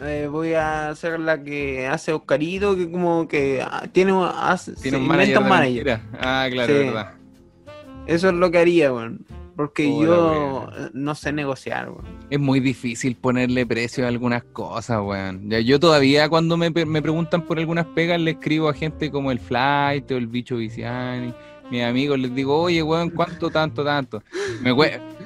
[0.00, 4.74] Eh, voy a hacer la que hace Oscarito, que como que ah, tiene, un- hace,
[4.74, 5.38] Tiene un manager.
[5.38, 6.00] un manager.
[6.20, 6.78] Ah, claro, Sí.
[6.84, 7.12] verdad.
[8.06, 9.24] Eso es lo que haría, weón.
[9.56, 12.04] Porque Hola, yo no sé negociar, weón.
[12.28, 15.48] Es muy difícil ponerle precio a algunas cosas, weón.
[15.48, 19.30] Ya, yo todavía cuando me, me preguntan por algunas pegas le escribo a gente como
[19.30, 21.32] el Flight o el Bicho Viciani,
[21.70, 24.22] mis amigos, les digo, oye, weón, ¿cuánto, tanto, tanto?
[24.60, 24.70] Me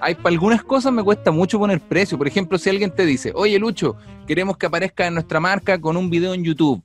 [0.00, 2.16] Hay, para algunas cosas me cuesta mucho poner precio.
[2.16, 5.96] Por ejemplo, si alguien te dice, oye, Lucho, queremos que aparezca en nuestra marca con
[5.96, 6.82] un video en YouTube.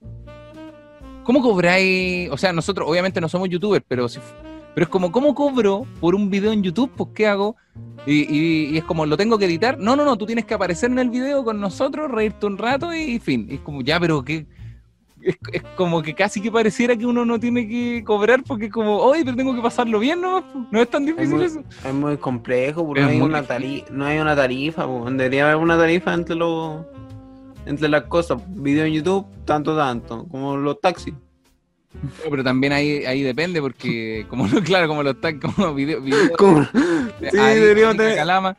[1.23, 2.29] ¿Cómo cobráis?
[2.31, 4.19] O sea, nosotros obviamente no somos youtubers, pero si,
[4.75, 6.91] pero es como, ¿cómo cobro por un video en YouTube?
[6.95, 7.55] Pues, ¿qué hago?
[8.05, 9.79] Y, y- y es como, ¿lo tengo que editar?
[9.79, 12.93] No, no, no, tú tienes que aparecer en el video con nosotros, reírte un rato
[12.93, 13.47] y, fin.
[13.49, 14.45] Y es como, ya, pero que
[15.21, 18.97] es, es como que casi que pareciera que uno no tiene que cobrar porque como,
[18.97, 20.43] oye, pero tengo que pasarlo bien, ¿no?
[20.71, 21.63] No es tan difícil muy- eso.
[21.83, 24.85] Es muy complejo, porque no hay, una tarifa, no hay una tarifa.
[24.85, 26.81] Debería haber una tarifa entre los
[27.65, 28.39] entre las cosas.
[28.49, 30.25] Video en YouTube, tanto, tanto.
[30.27, 31.15] Como los taxis.
[32.03, 36.01] No, Pero también ahí, ahí depende porque, como no, claro, como los tan como video,
[36.01, 36.61] video Como-
[37.19, 38.57] de Sí, deberíamos tener, Calama.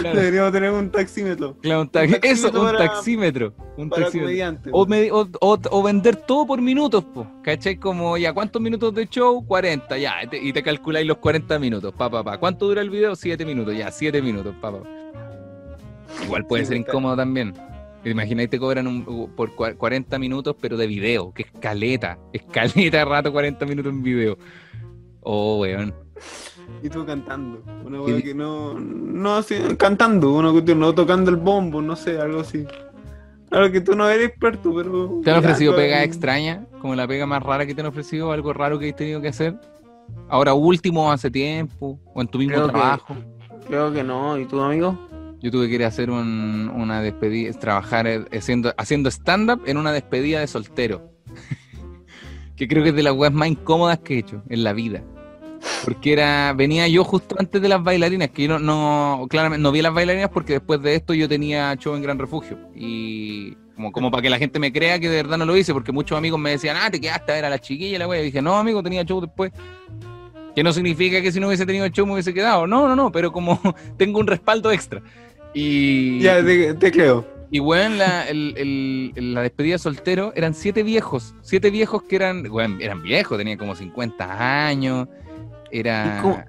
[0.00, 1.56] Claro, deberíamos tener un taxímetro.
[1.60, 3.52] claro, un taxímetro eso, un para- taxímetro.
[3.76, 4.26] Un Para taxímetro.
[4.28, 4.72] comediantes.
[4.74, 7.26] O, me- o, o- o vender todo por minutos, po.
[7.42, 7.76] ¿Cachai?
[7.76, 9.44] Como, ya, ¿cuántos minutos de show?
[9.46, 10.22] 40, ya.
[10.24, 12.38] y te- Y te calculáis los 40 minutos, pa, pa, pa.
[12.38, 13.14] ¿Cuánto dura el video?
[13.14, 14.78] 7 minutos, ya, 7 minutos, pa, pa.
[16.24, 17.52] Igual puede Sí, ser está- incómodo también.
[18.10, 22.18] Imagináis te cobran un- por cua- 40 minutos, pero de video, que escaleta.
[22.32, 24.38] Escaleta de rato, 40 minutos en video.
[25.22, 25.92] Oh, weón.
[26.82, 27.62] Y tú cantando.
[27.84, 28.74] Una di- que no.
[28.78, 30.32] No así, cantando.
[30.34, 32.64] Una cuestión, no tocando el bombo, no sé, algo así.
[33.50, 35.20] Claro que tú no eres experto, pero.
[35.24, 36.66] ¿Te han ofrecido pues, pega extraña?
[36.80, 39.28] Como la pega más rara que te han ofrecido, algo raro que has tenido que
[39.28, 39.54] hacer.
[40.28, 43.16] Ahora último, hace tiempo, o en tu mismo Creo que- trabajo.
[43.68, 44.38] Creo que no.
[44.38, 44.96] ¿Y tú, amigo?
[45.40, 49.76] Yo tuve que ir a hacer un- una despedida, trabajar eh, haciendo, haciendo stand-up en
[49.76, 51.10] una despedida de soltero.
[52.56, 55.02] que creo que es de las weas más incómodas que he hecho en la vida.
[55.84, 59.72] Porque era, venía yo justo antes de las bailarinas, que yo no, no, claramente no
[59.72, 62.58] vi las bailarinas porque después de esto yo tenía show en Gran Refugio.
[62.74, 65.72] Y como, como para que la gente me crea que de verdad no lo hice,
[65.72, 68.22] porque muchos amigos me decían, ah, te quedaste a ver a la chiquilla la wea.
[68.22, 69.52] Y dije, no, amigo, tenía show después.
[70.56, 72.66] Que no significa que si no hubiese tenido show me hubiese quedado.
[72.66, 73.60] No, no, no, pero como
[73.96, 75.02] tengo un respaldo extra.
[75.54, 77.24] Y, Ya, te, te creo.
[77.50, 81.34] y weón, la, el- el- el- la despedida de soltero eran siete viejos.
[81.42, 85.08] Siete viejos que eran, weón, eran viejos, tenían como 50 años.
[85.70, 86.16] Era.
[86.18, 86.44] ¿Y cómo?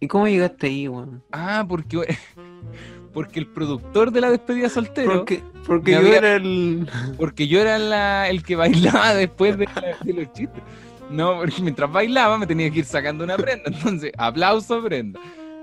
[0.00, 1.22] ¿Y cómo llegaste ahí, weón?
[1.32, 2.16] Ah, porque,
[3.12, 5.12] porque el productor de la despedida de soltero.
[5.12, 6.88] Porque, porque yo había- era el.
[7.16, 10.62] Porque yo era la- el que bailaba después de, la- de los chistes.
[11.10, 13.64] No, porque mientras bailaba me tenía que ir sacando una prenda.
[13.66, 15.20] Entonces, aplauso, prenda.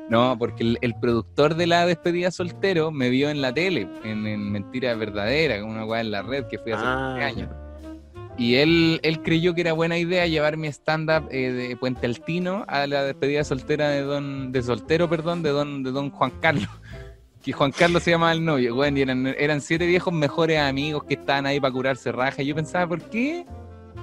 [0.09, 4.27] No, porque el, el productor de la despedida soltero me vio en la tele, en,
[4.27, 7.49] en Mentira Verdadera, con una weá en la red que fui hace Ah, 20 años.
[8.37, 12.65] Y él, él creyó que era buena idea llevar mi stand-up eh, de Puente Altino
[12.67, 16.69] a la despedida soltera de don, de soltero, perdón, de don, de don Juan Carlos.
[17.41, 21.03] Que Juan Carlos se llamaba el novio, bueno, y eran, eran siete viejos mejores amigos
[21.03, 22.41] que estaban ahí para curarse raja.
[22.41, 23.45] Y yo pensaba, ¿por qué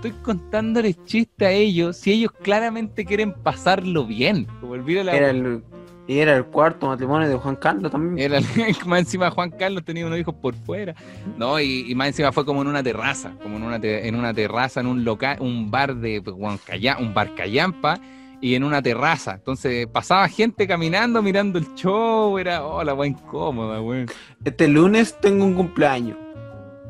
[0.03, 4.47] estoy contándoles chistes a ellos si ellos claramente quieren pasarlo bien?
[4.61, 5.63] Como la Era el,
[6.09, 8.19] y era el cuarto matrimonio de Juan Carlos también.
[8.19, 8.45] era el-
[8.87, 10.95] más encima Juan Carlos tenía unos hijos por fuera.
[11.39, 14.17] No, y, y más encima fue como en una terraza, como en una, te- en
[14.17, 18.01] una terraza, en un local, un bar de Huancaya- un bar callampa
[18.41, 19.35] y en una terraza.
[19.35, 24.07] Entonces pasaba gente caminando, mirando el show, era, oh, la wea incómoda, weón.
[24.45, 26.17] Este lunes tengo un cumpleaños.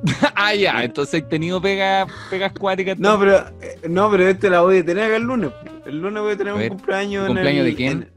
[0.34, 2.98] ah, ya, entonces he tenido pegas pegas cuáticas.
[2.98, 5.50] No, pero, eh, no, pero este la voy a tener acá el lunes.
[5.86, 7.22] El lunes voy a tener A ver, un cumpleaños.
[7.22, 8.10] ¿un en cumpleaños el- de quién?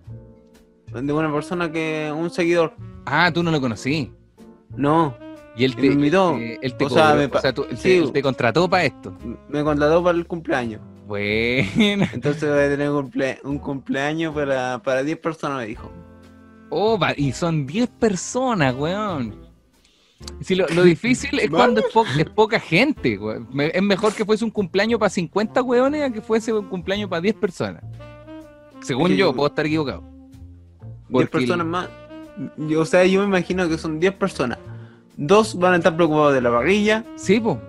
[0.93, 2.11] en- de una persona que.
[2.15, 2.73] Un seguidor.
[3.05, 4.11] Ah, tú no lo conocí.
[4.75, 5.15] No,
[5.55, 6.35] Y él te, invitó.
[6.37, 7.97] él te O sea, me o sea, tú- sí.
[7.97, 9.15] él te contrató para esto.
[9.49, 10.81] me contrató para el cumpleaños.
[11.07, 12.05] Bueno.
[12.13, 15.91] Entonces voy a tener un, cumple- un cumpleaños para, para 10 personas, me dijo.
[16.71, 19.44] Oh, y son 10 personas, weón.
[20.41, 23.19] Si lo, lo difícil es cuando es, po- es poca gente,
[23.73, 27.21] Es mejor que fuese un cumpleaños para 50 weones a que fuese un cumpleaños para
[27.21, 27.83] 10 personas.
[28.81, 30.01] Según yo, yo- puedo estar equivocado.
[30.01, 31.89] 10 Porque personas más.
[32.57, 34.57] Yo, o sea, yo me imagino que son 10 personas.
[35.17, 37.05] Dos van a estar preocupados de la parrilla.
[37.15, 37.59] Sí, po.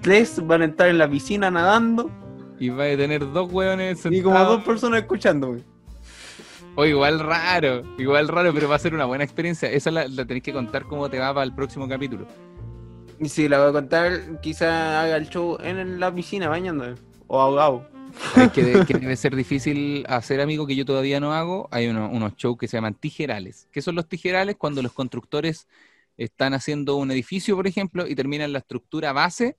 [0.00, 2.10] Tres van a estar en la piscina nadando.
[2.58, 4.56] Y va a tener dos weones Y como sentados.
[4.58, 5.60] dos personas escuchándome.
[6.80, 9.68] O igual raro, igual raro, pero va a ser una buena experiencia.
[9.68, 12.24] Esa la, la tenéis que contar cómo te va para el próximo capítulo.
[13.18, 16.94] Y si la voy a contar, quizá haga el show en la piscina bañándome.
[17.26, 17.84] O ahogado.
[18.32, 21.66] ¿Sabes que, de- que debe ser difícil hacer, amigo, que yo todavía no hago?
[21.72, 23.66] Hay uno- unos shows que se llaman tijerales.
[23.72, 24.54] ¿Qué son los tijerales?
[24.54, 25.66] Cuando los constructores
[26.16, 29.56] están haciendo un edificio, por ejemplo, y terminan la estructura base,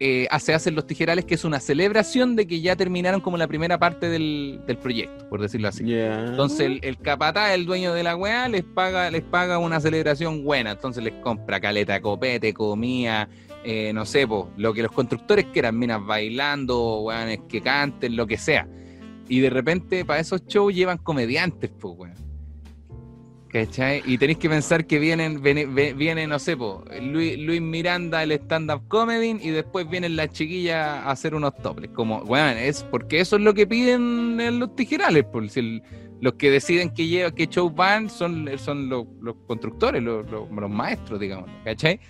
[0.00, 3.46] eh, se hacen los tijerales, que es una celebración de que ya terminaron como la
[3.46, 5.84] primera parte del, del proyecto, por decirlo así.
[5.92, 10.44] Entonces el, el capataz, el dueño de la weá, les paga, les paga una celebración
[10.44, 10.72] buena.
[10.72, 13.28] Entonces les compra caleta, copete, comida,
[13.62, 18.26] eh, no sé, po, lo que los constructores quieran, minas bailando, weones que canten, lo
[18.26, 18.68] que sea.
[19.28, 22.23] Y de repente para esos shows llevan comediantes, pues, weón.
[23.54, 24.02] ¿Cachai?
[24.04, 26.56] Y tenéis que pensar que vienen, viene, ve- viene, no sé,
[27.00, 31.92] Luis, Luis Miranda, el stand-up comedy, y después vienen las chiquillas a hacer unos toples.
[31.92, 35.80] Como, weón, es porque eso es lo que piden en los tijerales, por si
[36.20, 39.06] los que deciden que lleva, qué show van son, son los,
[39.46, 42.00] constructores, los maestros, digamos, ¿cachai?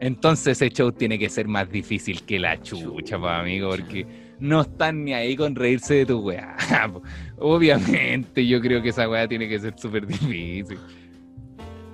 [0.00, 4.06] Entonces ese show tiene que ser más difícil que la chucha, pa, amigo, porque
[4.42, 6.56] no están ni ahí con reírse de tu weá.
[7.38, 10.78] Obviamente, yo creo que esa weá tiene que ser súper difícil.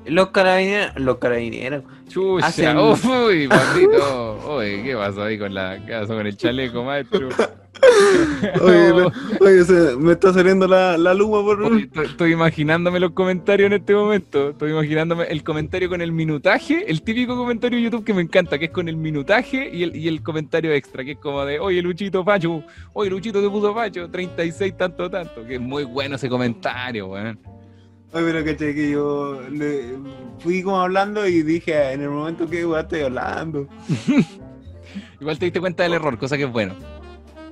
[0.08, 0.92] Los carabineros.
[0.96, 1.84] Los carabineros.
[2.08, 4.38] Chucha, Hacen- uy, papito.
[4.58, 7.28] Uy, ¿qué pasó ahí con la qué pasó con el chaleco, maestro?
[8.60, 11.62] Oye, no- oye, se- me está saliendo la, la luma por.
[11.62, 14.50] Oye, estoy, estoy imaginándome los comentarios en este momento.
[14.50, 18.58] Estoy imaginándome el comentario con el minutaje, el típico comentario de YouTube que me encanta,
[18.58, 21.60] que es con el minutaje y el, y el comentario extra, que es como de,
[21.60, 25.44] oye, Luchito Facho, oye, Luchito te puso Facho, 36 tanto, tanto.
[25.46, 27.38] Que es muy bueno ese comentario, weón.
[28.12, 29.98] Oye, pero caché que yo le-
[30.38, 33.68] fui como hablando y dije en el momento que weá estoy hablando.
[35.20, 36.74] Igual te diste cuenta del error, cosa que es bueno.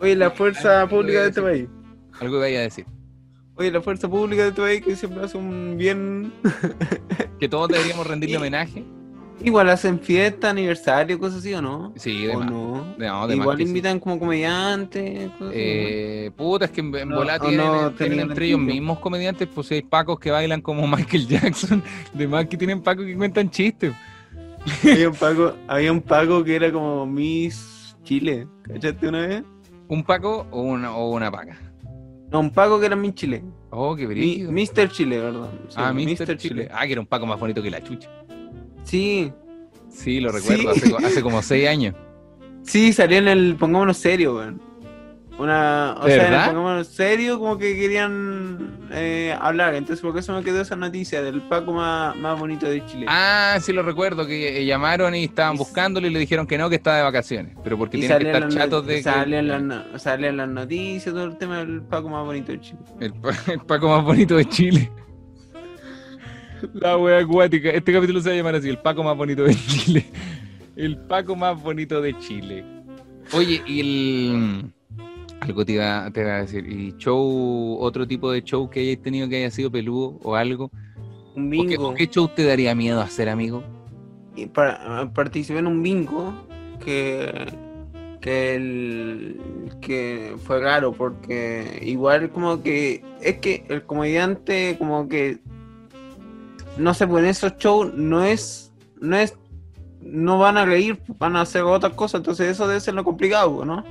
[0.00, 1.68] Oye, la fuerza pública de este país.
[2.20, 2.86] Algo que vaya a decir.
[3.56, 6.32] Oye, la fuerza pública de este país que siempre hace un bien.
[7.38, 8.84] Que todos deberíamos rendirle homenaje.
[9.44, 11.92] Igual hacen fiesta, aniversario, cosas así, ¿o no?
[11.96, 12.50] Sí, de ¿O más.
[12.50, 12.94] no?
[12.98, 13.62] De- no, de más Igual sí.
[13.64, 15.28] invitan como comediantes.
[15.32, 19.70] cosas así, Eh, puta, es que en, en volá tienen, entre ellos mismos comediantes, pues
[19.72, 21.82] hay pacos que bailan como Michael Jackson,
[22.14, 23.92] de más que tienen pacos que cuentan chistes.
[24.82, 28.48] Había un Paco, había un Paco que era como Miss Chile.
[28.62, 29.44] ¿Cachaste una vez?
[29.88, 31.56] ¿Un paco o una, o una paca?
[32.32, 33.44] No, un Paco que era Miss Chile.
[33.70, 34.50] Oh, qué Mi- brillo.
[34.50, 34.88] Mr.
[34.90, 35.50] Chile, ¿verdad?
[35.68, 36.36] Sí, ah, Mr.
[36.38, 36.68] Chile.
[36.72, 38.08] Ah, que era un paco más bonito que la chucha.
[38.86, 39.32] Sí,
[39.90, 40.92] Sí, lo recuerdo, Sí.
[40.94, 41.94] Hace, hace como seis años.
[42.62, 44.60] sí, salió en el Pongámonos Serio, weón.
[45.38, 46.46] Una, o sea, en el.
[46.48, 49.74] Pongámonos Serio como que querían eh, hablar.
[49.74, 53.06] Entonces, por eso me quedó esa noticia del Paco más, más bonito de Chile.
[53.08, 56.68] Ah, sí lo recuerdo, que eh, llamaron y estaban buscándole y le dijeron que no,
[56.70, 57.54] que estaba de vacaciones.
[57.62, 59.02] Pero porque tienen que estar las, chatos de que...
[59.02, 62.78] salían las no- salían las noticias, todo el tema del Paco más bonito de Chile.
[63.00, 63.12] El
[63.66, 64.90] Paco más bonito de Chile.
[66.74, 67.70] La wea acuática.
[67.70, 70.06] Este capítulo se va a llamar así, el Paco más bonito de Chile.
[70.76, 72.64] El Paco más bonito de Chile.
[73.32, 74.72] Oye, y el...
[75.40, 76.66] Algo te iba, te iba a decir.
[76.66, 80.70] ¿Y show, otro tipo de show que hayáis tenido que haya sido peludo o algo?
[81.34, 81.94] Un ¿O qué, bingo.
[81.94, 83.62] qué show te daría miedo hacer, amigo?
[84.36, 86.34] y para, participé en un bingo
[86.84, 87.46] que
[88.20, 89.40] que el
[89.80, 95.38] que fue raro porque igual como que es que el comediante como que
[96.76, 99.34] no sé pues en esos shows no es no es
[100.00, 103.64] no van a reír van a hacer otras cosas entonces eso debe ser lo complicado
[103.64, 103.84] ¿no?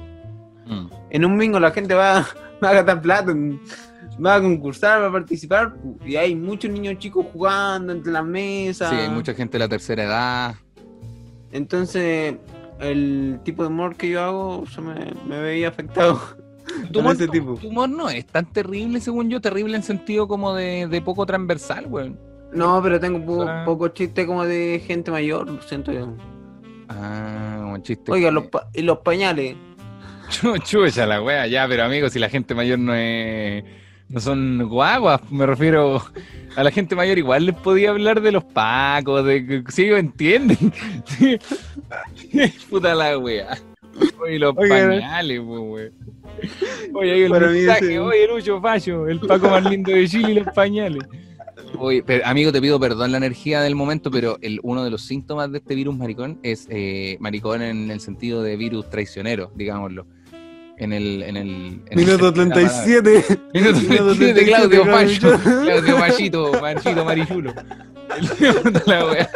[0.65, 0.89] Mm.
[1.09, 2.25] en un bingo la gente va,
[2.63, 3.33] va a gastar plata,
[4.23, 5.73] va a concursar, va a participar,
[6.05, 8.89] y hay muchos niños chicos jugando entre las mesas.
[8.89, 10.55] Sí, hay mucha gente de la tercera edad.
[11.51, 12.35] Entonces,
[12.79, 16.19] el tipo de humor que yo hago se me, me veía afectado.
[16.91, 17.53] Tu humor, ese tipo.
[17.55, 21.25] tu humor no es tan terrible, según yo, terrible en sentido como de, de poco
[21.25, 22.19] transversal, weón.
[22.55, 23.63] No, pero tengo po- Ah.
[23.65, 26.13] poco chiste como de gente mayor, lo siento yo.
[26.89, 28.11] Ah, como chiste.
[28.11, 29.55] Oiga, que- los, pa- y los pañales.
[30.29, 33.63] Chu- Chucha la wea, ya, pero amigo, si la gente mayor no es.
[34.07, 35.99] No son guaguas, me refiero
[36.55, 40.71] a la gente mayor, igual les podía hablar de los pacos, de que sí, entienden.
[41.05, 41.37] Sí.
[42.69, 43.57] Puta la wea.
[44.21, 45.89] Oye, los pañales, pues, wea.
[46.93, 50.53] Oye, ahí el mensaje, oye, Lucho Fallo, el paco más lindo de Chile y los
[50.53, 51.03] pañales.
[51.79, 55.01] Oye, pero, amigo, te pido perdón la energía del momento, pero el, uno de los
[55.03, 60.07] síntomas de este virus maricón es eh, maricón en el sentido de virus traicionero, digámoslo.
[60.77, 61.23] En el.
[61.23, 63.23] En el en Minuto el- 37.
[63.53, 64.91] Minuto Minuto 37, Claudio 37,
[65.31, 65.61] Pacho.
[65.63, 65.95] Claudio.
[65.97, 67.53] Pachito, Panchito Marichulo.
[68.17, 69.29] El- la wea.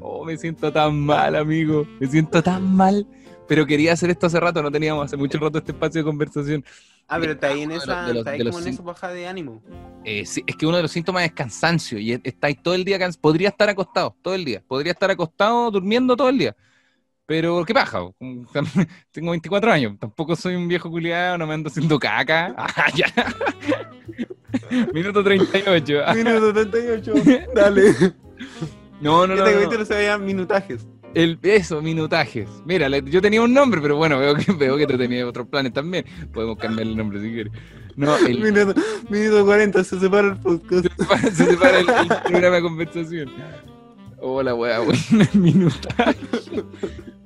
[0.00, 1.86] Oh, me siento tan mal, amigo.
[2.00, 3.06] Me siento tan mal.
[3.46, 6.64] Pero quería hacer esto hace rato, no teníamos hace mucho rato este espacio de conversación.
[7.06, 8.82] Ah, pero está ahí en De los- esa, de los- está ahí como en esa
[8.82, 9.62] baja de ánimo.
[10.04, 12.84] Eh, sí, es que uno de los síntomas es cansancio y es- estáis todo el
[12.84, 13.20] día cansado.
[13.20, 14.62] Podría estar acostado todo el día.
[14.66, 16.56] Podría estar acostado durmiendo todo el día.
[17.26, 18.00] Pero qué paja.
[19.12, 19.98] Tengo 24 años.
[19.98, 22.54] Tampoco soy un viejo culiado, no me ando haciendo caca.
[22.58, 23.06] Ah, ya.
[24.92, 26.02] Minuto 38.
[26.06, 27.14] Ah, Minuto 38.
[27.54, 27.94] Dale.
[29.00, 29.44] No, no, no.
[29.44, 29.52] no.
[29.52, 30.86] capítulo se veía minutajes.
[31.14, 32.48] El, eso, minutajes.
[32.64, 35.72] Mira, yo tenía un nombre, pero bueno, veo que, veo que tú tenías otros planes
[35.72, 36.04] también.
[36.32, 37.52] Podemos cambiar el nombre si quieres.
[37.96, 38.74] No, el, Minuto,
[39.08, 40.86] minuto 40, se separa el podcast.
[41.32, 43.30] se separa el, el programa de conversación.
[44.20, 44.96] Hola, weá, weón.
[45.34, 46.16] Minutaje.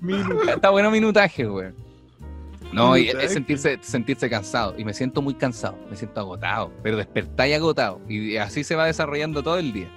[0.00, 1.74] Minuta- Está bueno minutaje, weón.
[2.72, 4.74] No, es sentirse, sentirse cansado.
[4.76, 5.78] Y me siento muy cansado.
[5.88, 6.70] Me siento agotado.
[6.82, 8.00] Pero despertáis agotado.
[8.08, 9.88] Y así se va desarrollando todo el día.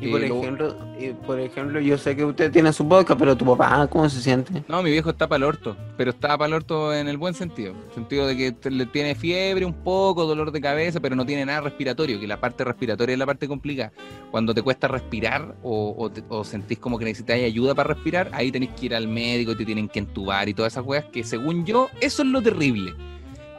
[0.00, 3.36] Y por lo- ejemplo, y por ejemplo, yo sé que usted tiene su podcast, pero
[3.36, 4.62] tu papá, ¿cómo se siente?
[4.68, 7.34] No, mi viejo está para el orto, pero está para el orto en el buen
[7.34, 7.72] sentido.
[7.72, 11.26] En el sentido de que le tiene fiebre un poco, dolor de cabeza, pero no
[11.26, 13.92] tiene nada respiratorio, que la parte respiratoria es la parte complicada.
[14.30, 18.30] Cuando te cuesta respirar o, o te- o sentís como que necesitáis ayuda para respirar,
[18.32, 21.06] ahí tenés que ir al médico y te tienen que entubar y todas esas cosas,
[21.12, 22.94] que según yo, eso es lo terrible.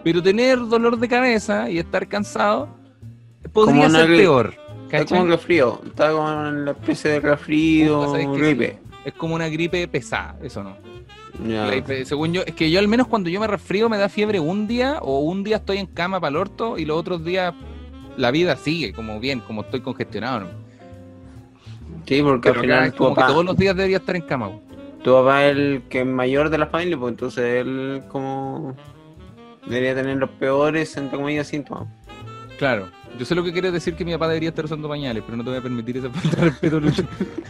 [0.06, 2.70] Pero tener dolor de cabeza y estar cansado
[3.52, 4.18] podría ser gri-
[4.90, 5.04] peor.
[5.04, 8.80] Es como un resfrío, está como en la especie de resfrío, gripe.
[9.06, 10.76] Es como una gripe pesada, eso no.
[11.46, 11.72] La
[12.04, 14.68] según yo, es que yo al menos cuando yo me resfrío me da fiebre un
[14.68, 17.54] día o un día estoy en cama para el orto y los otros días
[18.18, 20.42] la vida sigue como bien, como estoy congestionado.
[20.42, 20.48] ¿no?
[22.06, 24.48] Sí, porque Pero al final es como que todos los días debería estar en cama.
[24.48, 24.60] güey.
[25.04, 28.76] tu papá es el que es mayor de la familia, pues entonces él como
[29.66, 31.88] debería tener los peores, entre comillas, síntomas.
[32.58, 32.88] Claro.
[33.20, 35.44] Yo sé lo que quieres decir que mi papá debería estar usando pañales, pero no
[35.44, 37.04] te voy a permitir esa falta de respeto, Lucho.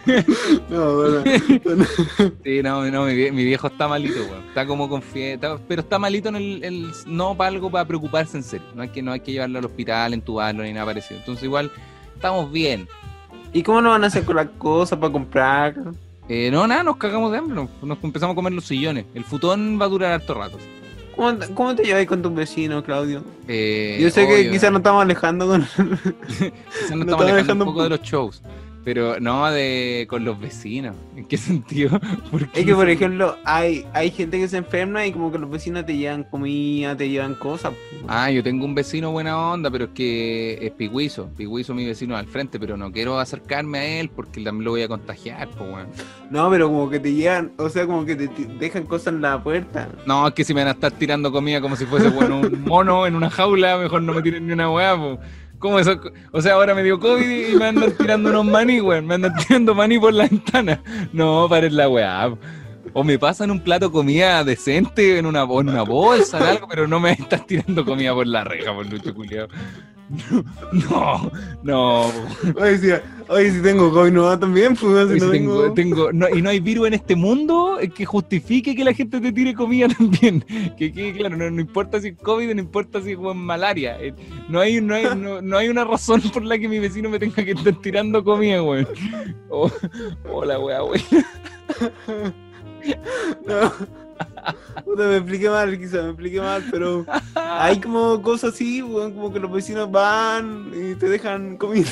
[0.70, 1.24] No, bueno,
[2.44, 4.44] Sí, no, no, mi, vie- mi viejo está malito, weón.
[4.48, 7.86] Está como con fiebre, está- pero está malito en el, el- no para algo para
[7.86, 8.66] preocuparse en serio.
[8.76, 11.20] No hay que, no hay que llevarlo al hospital, entubarlo ni nada parecido.
[11.20, 11.72] Entonces igual
[12.16, 12.88] estamos bien.
[13.54, 15.76] ¿Y cómo no van a hacer con las cosas para comprar?
[16.28, 17.56] Eh, no, nada, nos cagamos de hambre.
[17.56, 19.06] Nos, nos empezamos a comer los sillones.
[19.16, 20.58] El futón va a durar harto rato.
[21.20, 23.22] ¿Cómo, te- cómo te llevas con tus vecinos, Claudio?
[23.46, 25.62] Eh, Yo sé que quizás nos estamos alejando con...
[26.28, 28.42] quizás nos nos estamos alejando un poco de los shows.
[28.84, 30.96] Pero no de con los vecinos.
[31.16, 32.00] ¿En qué sentido?
[32.54, 35.86] Es que, por ejemplo, hay, hay gente que se enferma y como que los vecinos
[35.86, 37.74] te llevan comida, te llevan cosas.
[38.08, 41.30] Ah, yo tengo un vecino buena onda, pero es que es Pigüizo.
[41.38, 44.82] Pigüizo mi vecino al frente, pero no quiero acercarme a él porque también lo voy
[44.84, 45.88] a contagiar, pues weón.
[46.30, 49.22] No, pero como que te llevan, o sea, como que te, te dejan cosas en
[49.22, 49.90] la puerta.
[50.06, 52.64] No, es que si me van a estar tirando comida como si fuese bueno, un
[52.64, 55.20] mono en una jaula, mejor no me tiren ni una weá, pues.
[55.60, 56.00] ¿Cómo eso?
[56.32, 59.06] O sea, ahora me dio COVID y me andan tirando unos maní, weón.
[59.06, 60.82] Me andan tirando maní por la ventana.
[61.12, 62.34] No, paren la weá.
[62.94, 66.88] O me pasan un plato de comida decente en una, en bolsa, en algo, pero
[66.88, 69.48] no me estás tirando comida por la reja, por Lucho culiao.
[70.90, 71.32] No,
[71.64, 72.06] no.
[72.60, 72.88] Oye, si,
[73.28, 75.74] oye, si tengo COVID no va también, pues Y si no tengo, tengo...
[75.74, 79.32] tengo- no, y no hay virus en este mundo que justifique que la gente te
[79.32, 80.44] tire comida también.
[80.78, 83.98] Que, que claro, no, no importa si es COVID, no importa si es malaria.
[84.02, 84.14] Eh,
[84.50, 87.44] No hay, no, hay, no, hay una razón por la que mi vecino me tenga
[87.46, 88.88] que estar tirando comida, weón.
[89.50, 89.70] Oh,
[90.32, 91.02] hola, weá, weón.
[93.46, 93.72] No.
[94.98, 97.06] Me expliqué mal, quizás me expliqué mal, pero
[97.36, 101.90] hay como cosas así, weón, como que los vecinos van y te dejan comida.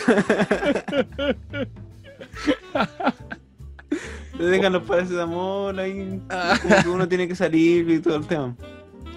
[4.38, 6.22] te dejan los paracetamol ahí,
[6.62, 8.56] como que uno tiene que salir y todo el tema.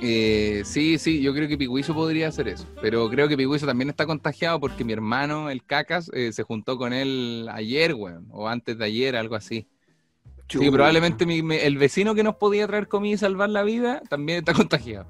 [0.03, 2.67] Eh, sí, sí, yo creo que Pigüizo podría hacer eso.
[2.81, 6.79] Pero creo que Pigüizo también está contagiado porque mi hermano, el Cacas, eh, se juntó
[6.79, 8.27] con él ayer, weón.
[8.31, 9.67] O antes de ayer, algo así.
[10.59, 14.03] Sí, probablemente mi- mi- el vecino que nos podía traer comida y salvar la vida
[14.09, 15.07] también está contagiado.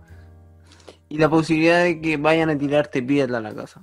[1.09, 3.83] Y la posibilidad de que vayan a tirarte piedra a la casa.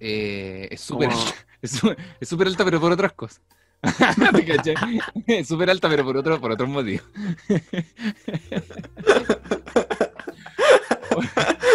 [0.00, 1.34] Eh, es súper alta,
[2.20, 3.40] es alta, pero por otras cosas.
[4.64, 4.74] ¿Te?
[5.26, 7.04] Es súper alta, pero por otro, por otros motivos.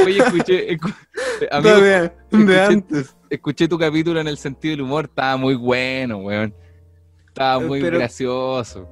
[0.06, 0.96] Oye, escuché, escu-
[1.52, 3.16] amigo, Todavía, de escuché- antes.
[3.30, 6.54] escuché tu capítulo en el sentido del humor, estaba muy bueno, weón.
[7.28, 8.90] Estaba Eh, muy pero- gracioso.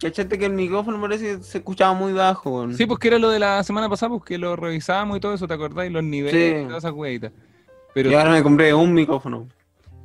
[0.00, 2.74] ¿Cachaste que el micrófono parece que se escuchaba muy bajo, weón?
[2.76, 5.34] Sí, pues que era lo de la semana pasada, pues que lo revisábamos y todo
[5.34, 5.86] eso, ¿te acordás?
[5.86, 6.62] Y los niveles Sí.
[6.62, 7.32] y todas esas weitas.
[7.94, 9.48] Pero Y ahora me compré un micrófono.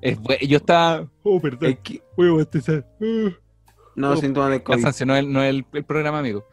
[0.01, 0.17] es
[0.47, 1.05] yo estaba.
[1.23, 1.71] Oh, perdón.
[1.71, 2.85] Es que- Voy a bostezar.
[3.01, 3.29] Uh.
[3.95, 4.75] no, Oh, síntomas de COVID.
[4.77, 6.45] Cansancio, no es, no es el, el programa, amigo.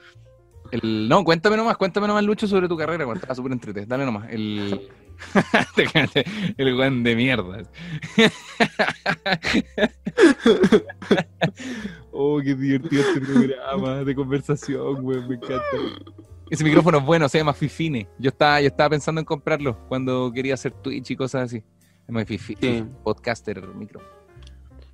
[0.72, 3.88] El, no, cuéntame nomás, cuéntame nomás, Lucho, sobre tu carrera, cuando estaba súper entretenido.
[3.88, 4.28] Dale nomás.
[4.30, 4.88] El.
[6.58, 7.62] El weón de mierda.
[12.16, 15.62] Oh, qué divertido este programa de conversación, weón, me encanta.
[16.50, 18.08] Ese micrófono es bueno, se llama Fifine.
[18.18, 21.58] Yo estaba, yo estaba pensando en comprarlo cuando quería hacer Twitch y cosas así.
[21.60, 22.84] Se llama Fifi, Sí.
[23.02, 24.00] podcaster micro.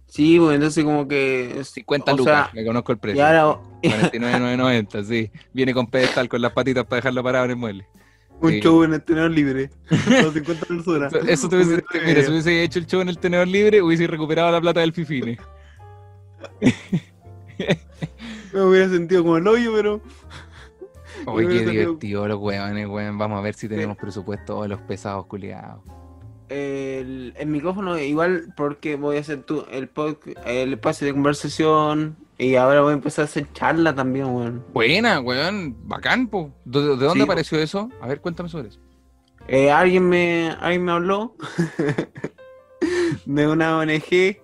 [0.06, 1.60] Sí, pues entonces como que...
[1.62, 3.26] 50 o lucas, sea, me conozco el y precio.
[3.26, 5.30] ahora 49,990, sí.
[5.52, 7.86] Viene con pedestal, con las patitas para dejarlo parado en el mueble.
[8.40, 8.60] un Sí.
[8.60, 9.70] show en el tenedor libre.
[10.22, 11.12] Con 50 personas.
[11.26, 14.06] Eso, te hubiese, y mira, si hubiese hecho el show en el tenedor libre, hubiese
[14.06, 15.38] recuperado la plata del Fifine.
[18.52, 20.00] Me hubiera sentido como el hoyo, pero...
[21.26, 23.16] Oye, qué divertido los huevones, weón.
[23.18, 25.80] Vamos a ver si tenemos presupuesto o los pesados culiados.
[26.48, 32.16] El, el micrófono igual porque voy a hacer tu, el, pod- el espacio de conversación
[32.36, 34.64] y ahora voy a empezar a hacer charla también, weón.
[34.72, 35.76] Buena, weón.
[35.86, 36.50] Bacán, po.
[36.64, 37.24] ¿De, de dónde Sí, po.
[37.24, 37.88] apareció eso?
[38.02, 38.80] A ver, cuéntame sobre eso.
[39.48, 41.34] Eh, alguien me, alguien me habló
[43.26, 44.36] de una ONG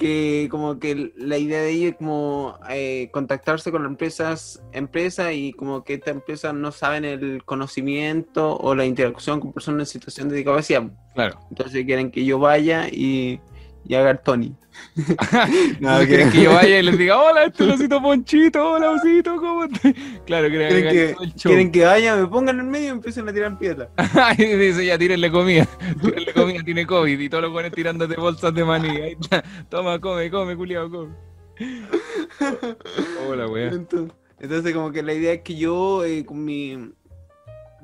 [0.00, 5.34] que como que la idea de ellos es como eh, contactarse con las empresas empresa
[5.34, 9.86] y como que estas empresas no saben el conocimiento o la interacción con personas en
[9.92, 10.84] situación de discapacidad.
[11.12, 11.38] Claro.
[11.50, 13.40] Entonces quieren que yo vaya y,
[13.86, 14.54] y haga el Tony.
[15.80, 18.90] No, ¿Quieren quieren que yo vaya y les diga, hola, este es osito Ponchito, hola,
[18.92, 19.94] osito, ¿cómo te...?
[20.26, 23.58] Claro, quieren, que, quieren que vaya, me pongan en el medio y empiecen a tirar
[23.58, 23.88] piedras.
[24.38, 25.66] y dice, ya, tírenle comida.
[26.00, 27.18] Tírenle comida, tiene COVID.
[27.18, 28.88] Y todos los buenos tirándote bolsas de maní.
[28.88, 29.42] Ahí está.
[29.68, 31.14] Toma, come, come, culiado, come.
[33.28, 33.46] Hola.
[33.72, 36.92] Entonces, entonces, como que la idea es que yo, eh, con mi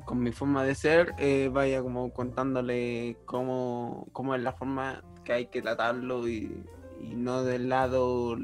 [0.05, 5.33] con mi forma de ser, eh, vaya como contándole cómo, cómo es la forma que
[5.33, 6.63] hay que tratarlo y,
[7.01, 8.37] y no del lado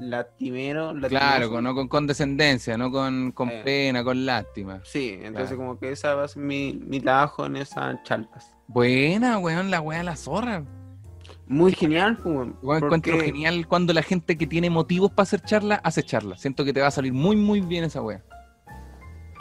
[0.00, 0.92] lastimero.
[1.08, 1.50] Claro, lastimoso.
[1.50, 3.62] con, no con condescendencia, no con, con Eh.
[3.64, 4.80] pena, con lástima.
[4.84, 5.56] Sí, entonces Claro.
[5.56, 8.54] como que esa va a ser mi, mi trabajo en esas charlas.
[8.68, 10.64] Buena, weón, la weá la zorra.
[11.48, 15.42] Muy genial, pues, Weón, porque- encuentro genial cuando la gente que tiene motivos para hacer
[15.42, 16.38] charla, hace charla.
[16.38, 18.22] Siento que te va a salir muy, muy bien esa weá.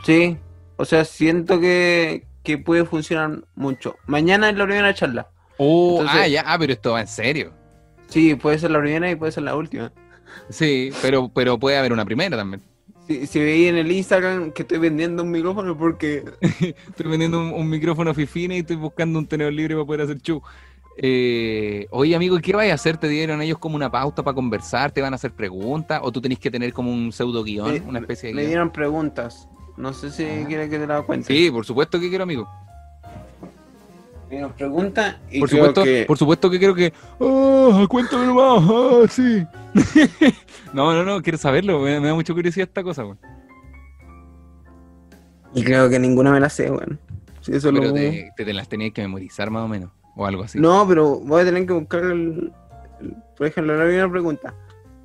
[0.03, 0.37] Sí,
[0.77, 3.95] o sea, siento que, que puede funcionar mucho.
[4.07, 5.29] Mañana es la primera charla.
[5.63, 7.51] Oh, Entonces- ah, ya, ah, pero esto va en serio.
[8.07, 9.91] Sí, puede ser la primera y puede ser la última.
[10.49, 12.61] Sí, pero, pero puede haber una primera también.
[13.07, 17.53] Si, si veis en el Instagram que estoy vendiendo un micrófono porque Estoy vendiendo un,
[17.53, 20.41] un micrófono fifine y estoy buscando un tenedor libre para poder hacer show.
[20.97, 22.97] Eh, oye, amigo, ¿y ¿qué vais a hacer?
[22.97, 24.91] ¿Te dieron ellos como una pauta para conversar?
[24.91, 25.99] ¿Te van a hacer preguntas?
[26.03, 27.71] ¿O tú tenés que tener como un pseudo guion?
[27.73, 28.49] me, una especie de me guion?
[28.49, 29.47] dieron preguntas.
[29.77, 30.45] No sé si Ah.
[30.47, 31.27] quieres que te la cuente.
[31.33, 32.47] Sí, por supuesto que quiero, amigo.
[34.31, 36.05] Me dieron preguntas y Por creo supuesto, que...
[36.07, 36.93] por supuesto que quiero que.
[37.19, 37.85] ¡Ah!
[37.89, 38.63] cuéntame nomás!
[38.65, 39.45] ¡Ah, sí!
[40.73, 41.81] no, no, no, quiero saberlo.
[41.81, 43.19] Me, me da mucha curiosidad esta cosa, weón.
[45.53, 46.71] Y creo que ninguna me la sé.
[47.41, 47.93] Sí, eso Pero lo...
[47.93, 49.91] te, te, te las tenías que memorizar más o menos.
[50.15, 50.59] O algo así.
[50.61, 52.53] No, pero voy a tener que buscar el...
[53.01, 54.53] el- Por ejemplo, la primera pregunta.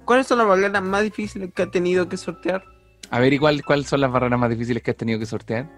[0.05, 2.63] ¿Cuáles son las barreras más difíciles que ha tenido que sortear?
[3.11, 5.69] A ver, ¿y cuál- cuáles son las barreras más difíciles que has tenido que sortear?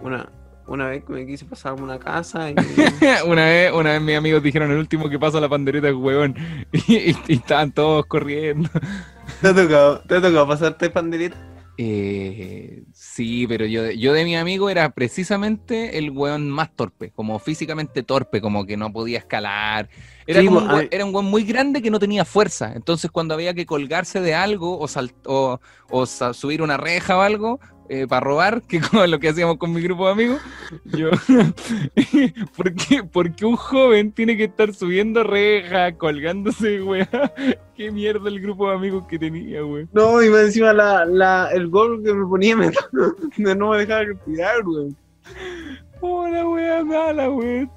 [0.00, 0.30] Una,
[0.70, 2.54] una vez que me quise pasar una casa y...
[3.26, 6.34] una vez, una vez mis amigos dijeron el último que pasa la pandereta es huevón.
[6.72, 8.70] Y, y- y estaban todos corriendo.
[9.42, 11.36] ¿Te ha tocado, te ha tocado pasarte pandereta?
[11.82, 17.10] Eh, sí, pero yo, de- yo de mi amigo era precisamente el hueón más torpe,
[17.10, 19.88] como físicamente torpe, como que no podía escalar.
[20.26, 22.72] Era, Sí, como bo- un era un hueón muy grande que no tenía fuerza.
[22.74, 25.58] Entonces cuando había que colgarse de algo o, sal- o,
[25.90, 27.60] o sa- subir una reja o algo
[27.92, 30.40] eh, para robar, que como lo que hacíamos con mi grupo de amigos,
[30.84, 31.10] yo...
[32.56, 33.02] ¿Por qué?
[33.02, 37.08] Porque un joven tiene que estar subiendo reja, colgándose, weá.
[37.76, 39.88] Qué mierda el grupo de amigos que tenía, weón.
[39.92, 42.70] No, y más encima la, la, el gol que me ponía me,
[43.38, 44.94] me no me dejaba respirar, güey.
[46.00, 47.70] Oh, la wea mala, weón.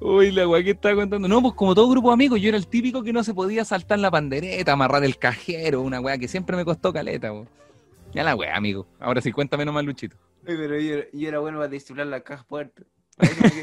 [0.00, 1.28] Uy, la wea que estaba contando.
[1.28, 3.64] No, pues como todo grupo de amigos, yo era el típico que no se podía
[3.64, 7.61] saltar la pandereta, amarrar el cajero, una wea que siempre me costó caleta, weón.
[8.14, 8.86] Ya la wea, amigo.
[9.00, 10.16] Ahora sí, cuéntame nomás, Luchito.
[10.46, 12.44] Ay, pero yo, era- yo era bueno para disimular la caja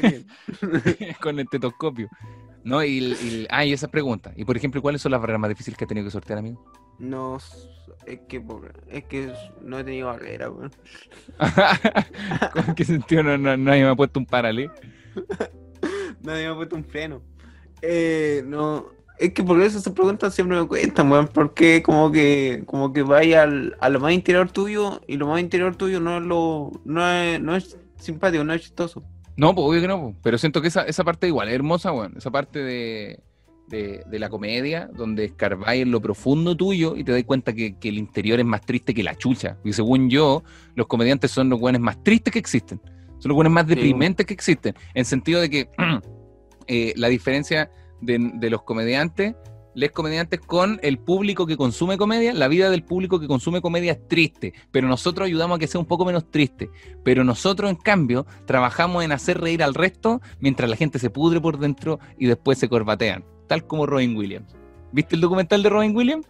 [0.00, 0.26] querían.
[1.20, 2.08] Con el tetoscopio.
[2.64, 4.32] No, y, y ah, y esa pregunta.
[4.36, 6.62] Y por ejemplo, ¿cuáles son las barreras más difíciles que has tenido que sortear, amigo?
[6.98, 7.38] No,
[8.06, 8.42] es que,
[8.88, 9.32] es que
[9.62, 10.68] no he tenido barrera, güey.
[12.52, 14.72] ¿Con qué sentido no, no- nadie me ha puesto un paralelo?
[16.22, 17.22] Nadie me ha puesto un freno.
[17.80, 18.86] Eh, no,
[19.20, 23.02] es que por eso esas preguntas siempre me cuentan, weón, porque como que, como que
[23.02, 26.72] vaya al, a lo más interior tuyo y lo más interior tuyo no es lo,
[26.84, 29.02] no es, no es simpático, no es chistoso.
[29.36, 30.14] No, pues obvio que no, po.
[30.22, 32.14] pero siento que esa, esa parte igual es hermosa, weón.
[32.16, 33.20] Esa parte de,
[33.68, 37.78] de, de la comedia, donde escarbáis en lo profundo tuyo y te das cuenta que,
[37.78, 39.56] que el interior es más triste que la chucha.
[39.64, 40.42] Y según yo,
[40.74, 42.80] los comediantes son los weones más tristes que existen.
[43.18, 43.74] Son los weones más Sí.
[43.74, 44.74] deprimentes que existen.
[44.94, 45.68] En sentido de que
[46.66, 47.70] eh, la diferencia
[48.00, 49.34] de, de los comediantes,
[49.74, 53.92] les comediantes con el público que consume comedia, la vida del público que consume comedia
[53.92, 56.70] es triste, pero nosotros ayudamos a que sea un poco menos triste.
[57.04, 61.40] Pero nosotros, en cambio, trabajamos en hacer reír al resto mientras la gente se pudre
[61.40, 64.56] por dentro y después se corbatean, tal como Robin Williams.
[64.92, 66.26] ¿Viste el documental de Robin Williams?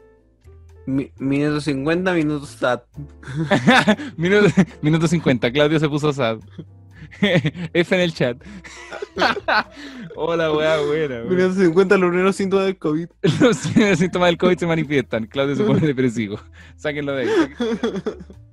[0.87, 2.81] Mi- minuto 50, minutos sad.
[4.19, 4.49] minuto,
[4.83, 6.41] minuto 50, Claudio se puso sad.
[7.73, 8.37] F en el chat.
[10.17, 11.17] Hola, weá, buena.
[11.17, 11.25] weá.
[11.25, 13.09] Minuto 50, los primeros síntomas del COVID.
[13.41, 13.57] Los
[13.99, 15.27] síntomas del COVID se manifiestan.
[15.27, 16.39] Claudio se pone depresivo.
[16.77, 17.31] Sáquenlo de ahí.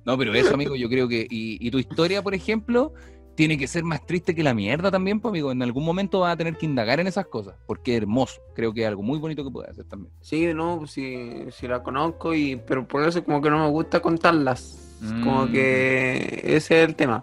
[0.04, 1.26] No, pero eso, amigo, yo creo que.
[1.30, 2.92] Y, y tu historia, por ejemplo,
[3.34, 5.52] tiene que ser más triste que la mierda también, pues, amigo.
[5.52, 7.54] En algún momento vas a tener que indagar en esas cosas.
[7.66, 8.40] Porque es hermoso.
[8.54, 10.12] Creo que es algo muy bonito que puedes hacer también.
[10.20, 13.70] Sí, no, pues sí, sí la conozco, y pero por eso como que no me
[13.70, 14.84] gusta contarlas.
[15.22, 15.52] Como Mm.
[15.52, 17.22] que ese es el tema.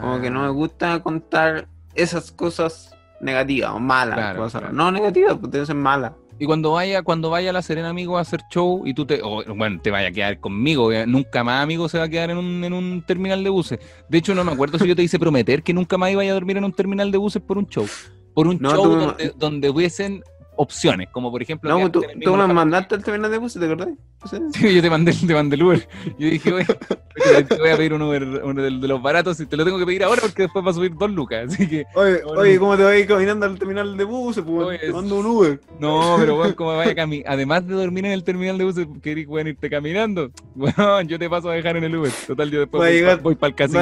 [0.00, 4.16] Como que no me gusta contar esas cosas negativas o malas.
[4.16, 4.60] Claro, cosas.
[4.60, 4.76] claro.
[4.76, 6.12] No negativas, pues deben ser malas.
[6.38, 9.22] Y cuando vaya, cuando vaya a La Serena, amigo, a hacer show y tú te,
[9.22, 12.36] bueno, te vaya a quedar conmigo, eh, nunca más, amigo, se va a quedar en
[12.36, 13.78] un, en un terminal de buses.
[14.08, 16.32] De hecho, no me acuerdo si yo te hice prometer que nunca más iba a
[16.32, 17.86] dormir en un terminal de buses por un show.
[18.34, 20.22] Por un No, show tú donde, donde hubiesen
[20.56, 21.70] opciones, como por ejemplo...
[21.70, 23.88] No, pues tú, el tú me mandaste al terminal de bus, ¿te acordás?
[24.30, 24.36] Sí.
[24.54, 25.88] Sí, yo te mandé, te mandé el Uber.
[26.18, 26.64] Yo dije, oye,
[27.48, 29.78] te voy a pedir un Uber, uno de, de los baratos, y te lo tengo
[29.78, 31.52] que pedir ahora porque después va a subir dos lucas.
[31.52, 32.58] Así que, Oye, oye.
[32.58, 34.42] ¿cómo te vas a ir caminando al terminal de buses?
[34.46, 35.60] Pues, Oye, te mando un Uber.
[35.78, 38.86] no, pero bueno, como vaya a cami- además de dormir en el terminal de buses,
[39.02, 40.30] querés bueno, irte caminando.
[40.56, 42.10] Bueno, yo te paso a dejar en el Uber.
[42.26, 43.80] Total, yo después voy, llegar- para el casino.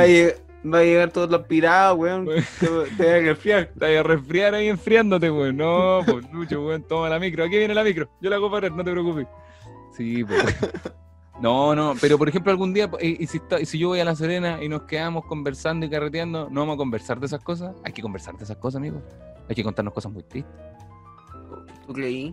[0.67, 2.27] Va a, llegar, va a llegar todos los pirados, weón.
[2.27, 3.67] Te, te vas a resfriar.
[3.79, 5.57] Te vas a resfriar ahí enfriándote, weón.
[5.57, 7.45] No, pues Lucho, weón, toma la micro.
[7.45, 8.09] Aquí viene la micro.
[8.21, 9.27] Yo la hago parar, no te preocupes.
[9.97, 10.43] Sí, pues.
[11.41, 13.99] No, no, pero por ejemplo, algún día, y, y si, está- y si yo voy
[13.99, 17.43] a La Serena y nos quedamos conversando y carreteando, ¿no vamos a conversar de esas
[17.43, 17.75] cosas?
[17.85, 19.03] Hay que conversar de esas cosas, amigo.
[19.49, 20.55] Hay que contarnos cosas muy tristes.
[21.89, 22.33] ¿Tú creí?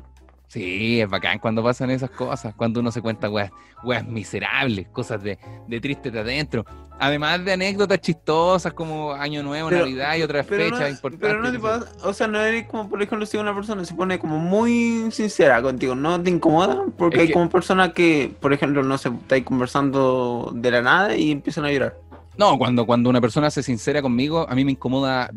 [0.51, 3.51] Sí, es bacán cuando pasan esas cosas, cuando uno se cuenta weas,
[3.85, 6.65] weas miserables, cosas de, de triste de adentro.
[6.99, 11.29] Además de anécdotas chistosas como Año Nuevo, Pero- Navidad y otras Pero fechas no, importantes.
[11.29, 13.93] pero no te pasa, o sea, no eres como, por ejemplo, si una persona se
[13.95, 16.83] pone como muy sincera contigo, ¿no te incomoda?
[16.97, 20.81] Porque Es hay que- como personas que, por ejemplo, no se estáis conversando de la
[20.81, 21.95] nada y empiezan a llorar.
[22.37, 25.31] No, cuando, cuando una persona se sincera conmigo, a mí me incomoda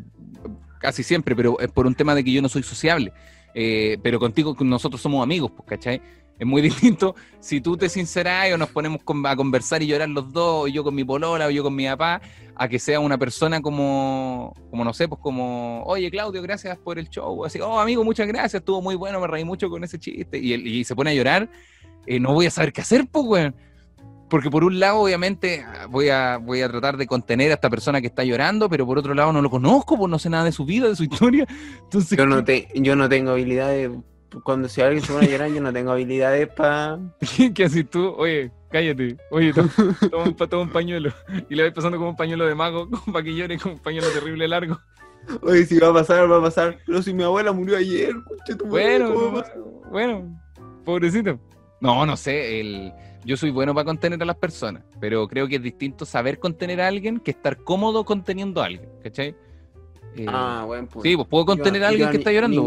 [0.81, 3.13] casi siempre, pero es por un tema de que yo no soy sociable.
[3.55, 6.03] Eh, pero contigo nosotros somos amigos, pues, ¿cachai?
[6.39, 10.33] Es muy distinto si tú te sincerás o nos ponemos a conversar y llorar los
[10.33, 12.21] dos, o yo con mi polola o yo con mi papá,
[12.57, 16.99] a que sea una persona como, como no sé, pues como, oye Claudio, gracias por
[16.99, 19.99] el show, así, oh amigo, muchas gracias, estuvo muy bueno, me reí mucho con ese
[19.99, 21.49] chiste, y, y se pone a llorar,
[22.07, 23.55] eh, no voy a saber qué hacer, pues, weón.
[24.35, 28.01] Porque por un lado, obviamente, voy a, voy a tratar de contener a esta persona
[28.01, 30.51] que está llorando, pero por otro lado no lo conozco, pues no sé nada de
[30.51, 31.47] su vida, de su historia.
[31.85, 33.93] Entonces, Yo no, te, yo no tengo habilidades,
[34.43, 36.99] cuando si alguien se pone a llorar, yo no tengo habilidades para...
[37.55, 38.13] ¿qué, haces tú?
[38.19, 39.17] Oye, cállate.
[39.31, 39.71] Oye, toma,
[40.11, 41.13] toma un, toma un pañuelo.
[41.49, 44.09] Y le vais pasando como un pañuelo de mago, para que llore, como un pañuelo
[44.09, 44.81] terrible largo.
[45.43, 46.77] Oye, si va a pasar, va a pasar.
[46.85, 49.59] Pero si mi abuela murió ayer, conche tu madre, Bueno, ¿cómo va a pasar?
[49.93, 50.41] bueno,
[50.85, 51.39] pobrecito.
[51.81, 52.93] No, no sé, el,
[53.25, 56.81] yo soy bueno para contener a las personas, pero creo que es distinto saber contener
[56.81, 59.35] a alguien que estar cómodo conteniendo a alguien, ¿cachai?
[60.17, 61.03] Eh, Ah, buen punto.
[61.09, 62.63] sí, pues puedo contener Yo- a alguien yo que está llorando,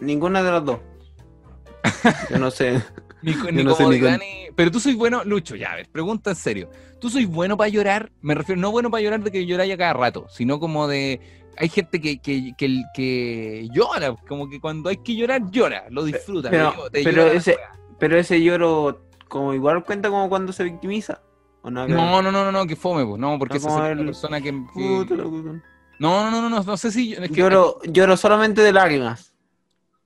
[0.00, 0.78] Ninguna, de las dos.
[2.30, 2.80] Yo no sé.
[3.22, 5.88] Ni, ni no ni comodidad con- ni- Pero tú soy bueno, Lucho, ya, a ver,
[5.90, 6.70] pregunta en serio.
[7.00, 8.12] ¿Tú soy bueno para llorar?
[8.20, 11.20] Me refiero, no bueno para llorar de que lloráis a cada rato, sino como de...
[11.58, 16.04] Hay gente que, que, que, que llora, como que cuando hay que llorar, llora, lo
[16.04, 16.50] disfruta.
[16.50, 16.72] Pero-
[17.32, 17.58] ese-.
[17.98, 19.02] Pero ese lloro,
[19.32, 21.22] como igual cuenta como cuando se victimiza.
[21.64, 24.40] No, no, no, no, no, que fome, pues, no, porque No, esa sería una persona
[24.42, 24.52] que...
[24.52, 25.14] Puta.
[25.14, 25.30] No,
[25.98, 27.14] no, no, no, no, no sé si...
[27.14, 29.32] es que- Lloro, lloro solamente de lágrimas,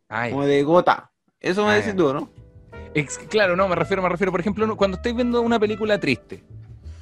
[0.09, 1.11] Ay, como de gota.
[1.41, 2.31] Eso me decís tú, ¿no?
[3.29, 6.45] Claro, no, me refiero, me refiero, por ejemplo, cuando estáis viendo una película triste,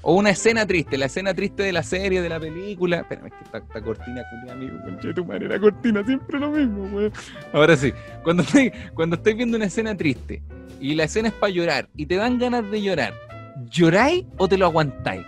[0.01, 3.01] o una escena triste, la escena triste de la serie, de la película.
[3.01, 6.51] Espérame, es que esta, esta cortina, amigo, conche de tu madre, la cortina siempre lo
[6.51, 7.13] mismo, weón.
[7.53, 10.43] Ahora sí, cuando estáis, cuando estáis viendo una escena triste,
[10.81, 13.15] y la escena es para llorar, y te dan ganas de llorar,
[13.71, 15.27] ¿lloráis o te lo aguantáis?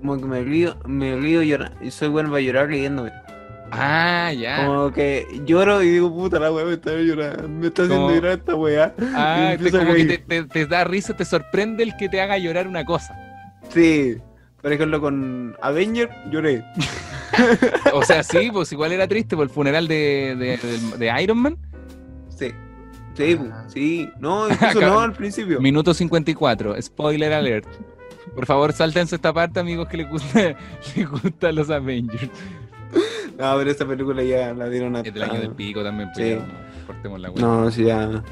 [0.00, 1.76] Como que me río, me río llorando.
[1.84, 3.12] Y soy bueno para llorar riéndome.
[3.70, 4.64] Ah, ya.
[4.64, 7.48] Como que lloro y digo, puta la weá me está llorando.
[7.48, 8.94] Me está haciendo Como- llorar esta weá.
[9.14, 12.38] Ah, te- como que te, te- te da risa, te sorprende el que te haga
[12.38, 13.14] llorar una cosa.
[13.70, 14.16] Sí.
[14.62, 16.64] Por ejemplo, con Avenger lloré.
[17.92, 21.38] O sea, sí, pues igual era triste por el funeral de, de, de- de Iron
[21.38, 21.56] Man.
[22.36, 22.52] Sí.
[23.18, 23.38] Sí,
[23.68, 24.08] sí.
[24.20, 25.60] No, incluso no al principio.
[25.60, 27.66] Minuto 54, spoiler alert.
[28.34, 30.54] Por favor, sáltense esta parte, amigos, que les gusta,
[30.96, 32.30] les gustan los Avengers.
[33.38, 35.00] No, pero esa película ya la dieron a.
[35.00, 36.34] Es del año del pico también, pues Sí.
[36.34, 37.40] ya, cortemos la hueá.
[37.44, 38.22] No, sí, ya.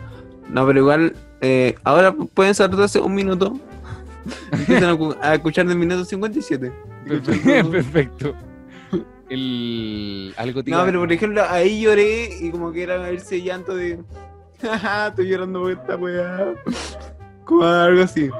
[0.48, 3.58] No, pero igual, eh, ahora pueden saltarse un minuto.
[4.52, 6.72] Empiezan a, cu- a escuchar del minuto 57.
[7.06, 7.70] Perfecto.
[7.70, 8.34] Perfecto.
[9.28, 10.34] El...
[10.36, 13.98] Algo No, pero por ejemplo, ahí lloré y como que era ese llanto de.
[15.08, 16.54] Estoy llorando por esta weá.
[17.44, 18.30] Como algo así.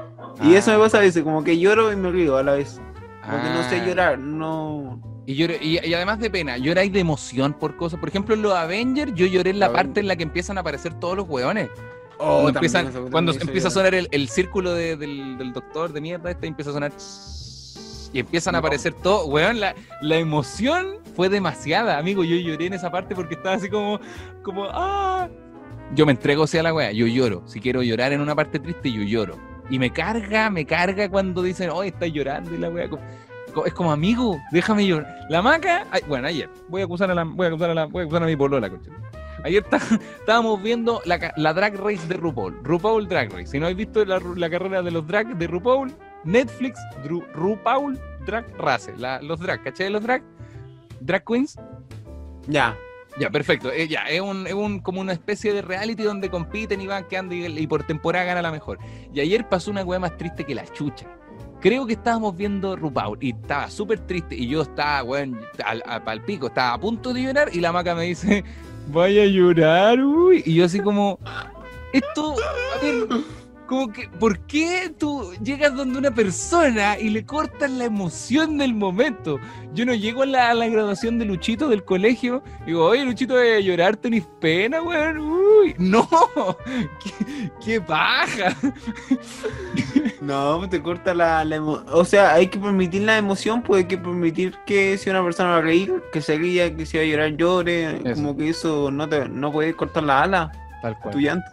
[0.41, 0.57] Y Ah.
[0.57, 2.79] eso me pasa a veces, como que lloro y me río a la vez.
[3.23, 3.85] Como que no sé Ah.
[3.85, 5.01] llorar, no.
[5.25, 7.99] Y, lloré- y, y además de pena, lloráis de emoción por cosas.
[7.99, 9.87] Por ejemplo, en los Avengers, yo lloré en la Avengers.
[9.87, 11.69] parte en la que empiezan a aparecer todos los hueones.
[12.19, 15.91] Oh, cuando empiezan- eso, cuando empieza a sonar el, el círculo de- del, del doctor
[15.93, 16.91] de mierda, este empieza a sonar.
[18.13, 18.65] Y empiezan a No.
[18.65, 19.25] aparecer todo.
[19.27, 22.23] Weón, la, la emoción fue demasiada, amigo.
[22.23, 23.99] Yo lloré en esa parte porque estaba así como.
[24.43, 25.27] como ¡Ah!
[25.95, 27.43] Yo me entrego hacia la wea, yo lloro.
[27.47, 29.37] Si quiero llorar en una parte triste, yo lloro.
[29.69, 32.69] Y me carga, me carga cuando dicen, oh, estás llorando y la
[33.53, 35.25] co- Es como, amigo, déjame llorar.
[35.29, 38.01] La maca, bueno, ayer, voy a acusar a la, voy a acusar a la, voy
[38.01, 38.91] a acusar a mi polola, concha.
[39.43, 39.77] Ayer está-
[40.19, 41.17] estábamos viendo la,
[41.53, 43.47] drag race de RuPaul, RuPaul Drag Race.
[43.47, 45.91] Si no habéis visto la, carrera de los drag de RuPaul,
[46.23, 46.79] Netflix,
[47.33, 49.89] RuPaul Drag Race, los drag, ¿cachai?
[49.89, 50.21] Los drag,
[51.01, 51.57] drag queens.
[52.47, 52.75] Ya.
[53.19, 53.71] Ya, perfecto.
[53.71, 57.05] Eh, ya, es, un, es un, como una especie de reality donde compiten y van
[57.07, 58.77] quedando y, por temporada gana la mejor.
[59.13, 61.07] Y ayer pasó una weá más triste que la chucha.
[61.59, 66.03] Creo que estábamos viendo RuPaul y estaba súper triste y yo estaba, weón, al, al-
[66.03, 68.43] pal pico, estaba a punto de llorar y la maca me dice,
[68.89, 70.43] vaya a llorar, uy.
[70.45, 71.17] Y yo así como,
[71.93, 73.07] esto, a ver,
[73.67, 78.73] como que, ¿por qué tú llegas donde una persona y le cortas la emoción del
[78.73, 79.39] momento?
[79.73, 83.05] Yo no llego a la, a la graduación de Luchito del colegio y digo, oye,
[83.05, 85.17] Luchito, voy a llorar, tenés pena, weón.
[85.19, 86.07] Uy, no,
[87.03, 88.55] qué, qué paja.
[90.21, 93.83] No, pues te corta la, la emo- O sea, hay que permitir la emoción, pues
[93.83, 96.97] hay que permitir que si una persona va a reír, que se ría, que si
[96.97, 97.97] va a llorar, llore.
[98.03, 98.15] Eso.
[98.15, 100.51] Como que eso no te no puede cortar la ala,
[100.81, 101.45] Tal tu llanto.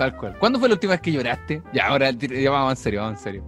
[0.00, 0.34] Tal cual.
[0.38, 1.62] ¿Cuándo fue la última vez que lloraste?
[1.74, 3.44] Ya, ahora ya vamos en serio, vamos en serio.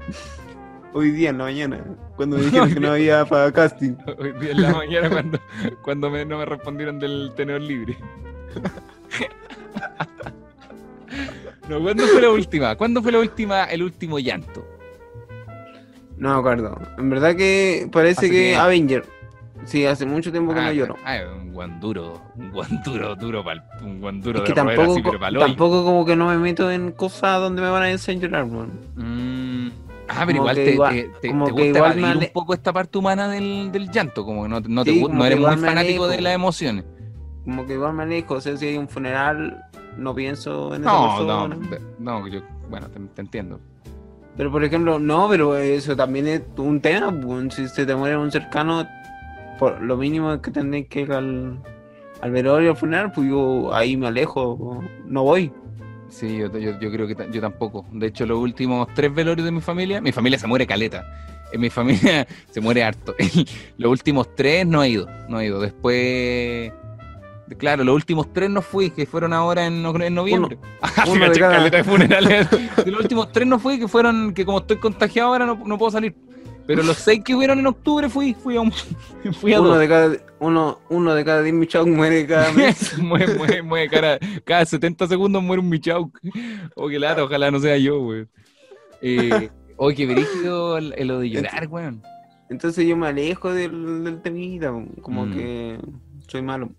[0.93, 1.83] Hoy día en la mañana,
[2.15, 3.95] cuando me dijeron que no había para casting.
[4.19, 5.41] Hoy día en la mañana cuando,
[5.83, 7.97] cuando me- no me respondieron del tenedor libre.
[11.69, 12.75] No, ¿cuándo fue la última?
[12.77, 14.67] ¿Cuándo fue la última, el último llanto?
[16.19, 16.77] No me acuerdo.
[16.99, 18.61] En verdad que parece que tiempo.
[18.63, 19.05] Avenger.
[19.65, 20.97] Sí, hace mucho tiempo que ah, no lloro.
[21.05, 24.55] ah, un guan duro, un guan duro, duro pal, un guan duro Es que de
[24.57, 25.47] tampoco, así, pero pa'l hoyo.
[25.47, 28.71] tampoco como que no me meto en cosas donde me van a weón.
[28.97, 29.71] Mm,
[30.09, 32.73] Ah, pero igual te, igual- te- te- como te que gusta igual un poco esta
[32.73, 36.07] parte humana del, del llanto, como que no, no, te, Sí, no eres muy fanático
[36.09, 36.85] de las emociones.
[37.45, 38.35] Como que igual me alejo.
[38.35, 39.65] O sea, si hay un funeral,
[39.97, 41.59] no pienso en No, no, persona.
[41.99, 43.59] no, yo, bueno, te, entiendo.
[44.37, 47.13] Pero por ejemplo, no, pero eso también es un tema.
[47.51, 48.87] Si se te muere un cercano,
[49.63, 51.57] por lo mínimo es que tendréis que ir al,
[52.21, 55.53] al velorio al funeral, pues yo ahí me alejo, no voy.
[56.09, 57.87] Sí, yo, yo, yo creo que yo tampoco.
[57.93, 61.05] De hecho, los últimos tres velorios de mi familia, mi familia se muere caleta.
[61.53, 63.15] En mi familia se muere harto.
[63.79, 65.61] los últimos tres no he ido, no he ido.
[65.61, 66.73] Después,
[67.57, 70.59] claro, los últimos tres no fui, que fueron ahora en, no- en noviembre.
[70.83, 72.49] Ah, uno de cada- de funerales.
[72.85, 75.93] Los últimos tres no fui, que fueron, que como estoy contagiado ahora no, no puedo
[75.93, 76.17] salir.
[76.67, 78.73] Pero los seis que hubieron en octubre fui, fui a, un-
[79.41, 79.79] fui a Uno dos.
[79.81, 82.97] de cada uno, uno de cada diez michados muere cada mes.
[83.03, 86.19] muere, muere, muere, cara, cada 70 segundos muere un Michauk.
[86.77, 88.29] Oh, qué lata, ojalá no sea yo, weón.
[89.01, 92.03] Eh, oh, qué brígido lo de llorar, weón.
[92.49, 95.33] Entonces yo me alejo del, del temita, como Mm.
[95.35, 95.79] que
[96.29, 96.71] soy malo.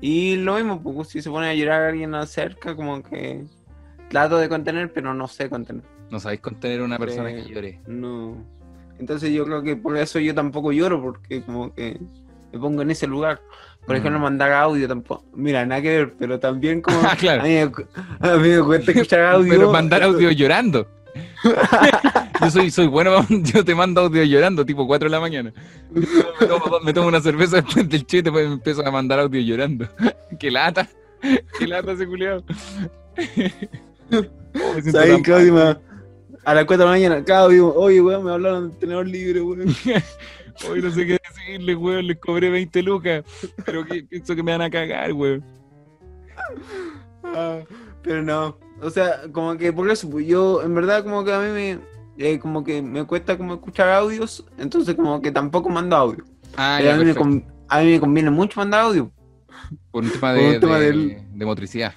[0.00, 3.44] Y lo mismo, pues, si se pone a llorar alguien cerca, como que
[4.10, 5.82] trato de contener, pero no sé contener.
[6.10, 7.36] No sabéis contener a una persona Sí.
[7.48, 7.80] que llore.
[7.86, 8.36] No.
[8.98, 11.98] Entonces yo creo que por eso yo tampoco lloro, porque como que
[12.52, 13.40] me pongo en ese lugar.
[13.86, 13.98] Por Mm.
[14.00, 15.24] ejemplo, mandar audio tampoco.
[15.34, 16.98] Mira, nada que ver, pero también como...
[17.04, 17.42] Ah, claro.
[17.42, 19.48] A mí, a mí me cuesta escuchar audio.
[19.50, 20.88] Pero mandar audio llorando.
[22.40, 25.52] yo soy, soy bueno, yo te mando audio llorando, tipo 4 de la mañana.
[25.90, 29.40] Me, tomo, me tomo una cerveza después del chiste, después me empiezo a mandar audio
[29.40, 29.86] llorando.
[30.38, 30.88] qué lata,
[31.58, 32.44] qué lata ese culiado.
[34.12, 35.80] Oh, me siento ¿Sabes, tan Claudio?
[36.46, 39.66] A las 4 de la mañana, Claudio, oye, weón, me hablaron del tenedor libre, weón.
[40.70, 43.24] Hoy no sé qué decirle, weón, les cobré 20 lucas,
[43.64, 45.44] pero que, pienso que me van a cagar, weón.
[47.24, 47.58] Ah,
[48.02, 51.40] pero no, o sea, como que por eso, pues yo, en verdad, como que a
[51.40, 51.78] mí me,
[52.18, 56.24] eh, como que me cuesta como escuchar audios, entonces como que tampoco mando audio.
[56.56, 57.10] Ah, ya, a, mí me
[57.68, 59.10] a mí me conviene mucho mandar audio.
[59.90, 61.94] Por un tema de, un tema de- del- de motricidad.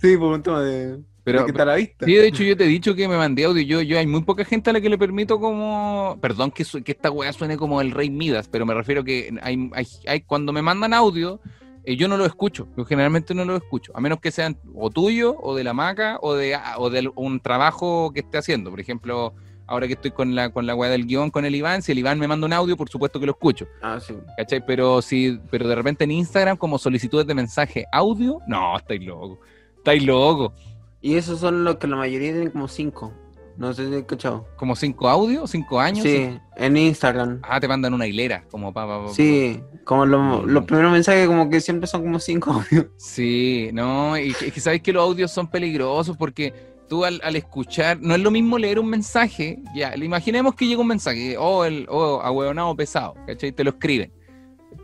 [0.00, 1.00] Sí, por un tema de,
[1.32, 2.06] Pero- está a la vista.
[2.06, 3.62] Sí, de hecho yo te he dicho que me mandé audio.
[3.62, 6.18] Yo, yo hay muy poca gente a la que le permito como...
[6.20, 9.30] Perdón que, su- que esta weá suene como el rey Midas, pero me refiero que
[9.42, 11.40] hay, hay, hay- cuando me mandan audio,
[11.84, 12.68] eh, yo no lo escucho.
[12.76, 13.92] Yo generalmente no lo escucho.
[13.94, 17.40] A menos que sean o tuyo, o de la maca, o de, o de un
[17.40, 18.70] trabajo que esté haciendo.
[18.70, 19.34] Por ejemplo,
[19.66, 21.98] ahora que estoy con la, con la weá del guion con el Iván, si el
[21.98, 23.66] Iván me manda un audio, por supuesto que lo escucho.
[23.82, 24.14] Ah, sí.
[24.36, 24.64] ¿Cachai?
[24.66, 29.40] Pero si, pero de repente en Instagram, como solicitudes de mensaje audio, no, estáis loco.
[29.78, 30.52] Estáis loco.
[31.00, 33.12] Y esos son los que la mayoría tienen como cinco.
[33.56, 34.46] No sé si he escuchado.
[34.56, 36.04] Como cinco audios, cinco años.
[36.04, 37.40] Sí, en Instagram.
[37.42, 41.26] Ah, te mandan una hilera, como pa, pa, pa- Sí, como lo- los primeros mensajes
[41.26, 42.86] como que siempre son como cinco audios.
[42.96, 46.54] Sí, no, y que, es que sabes que los audios son peligrosos porque
[46.88, 50.80] tú al, al escuchar, no es lo mismo leer un mensaje, ya, imaginemos que llega
[50.80, 53.50] un mensaje, oh, el, oh, ahueonado pesado, ¿cachai?
[53.50, 54.12] Te lo escriben.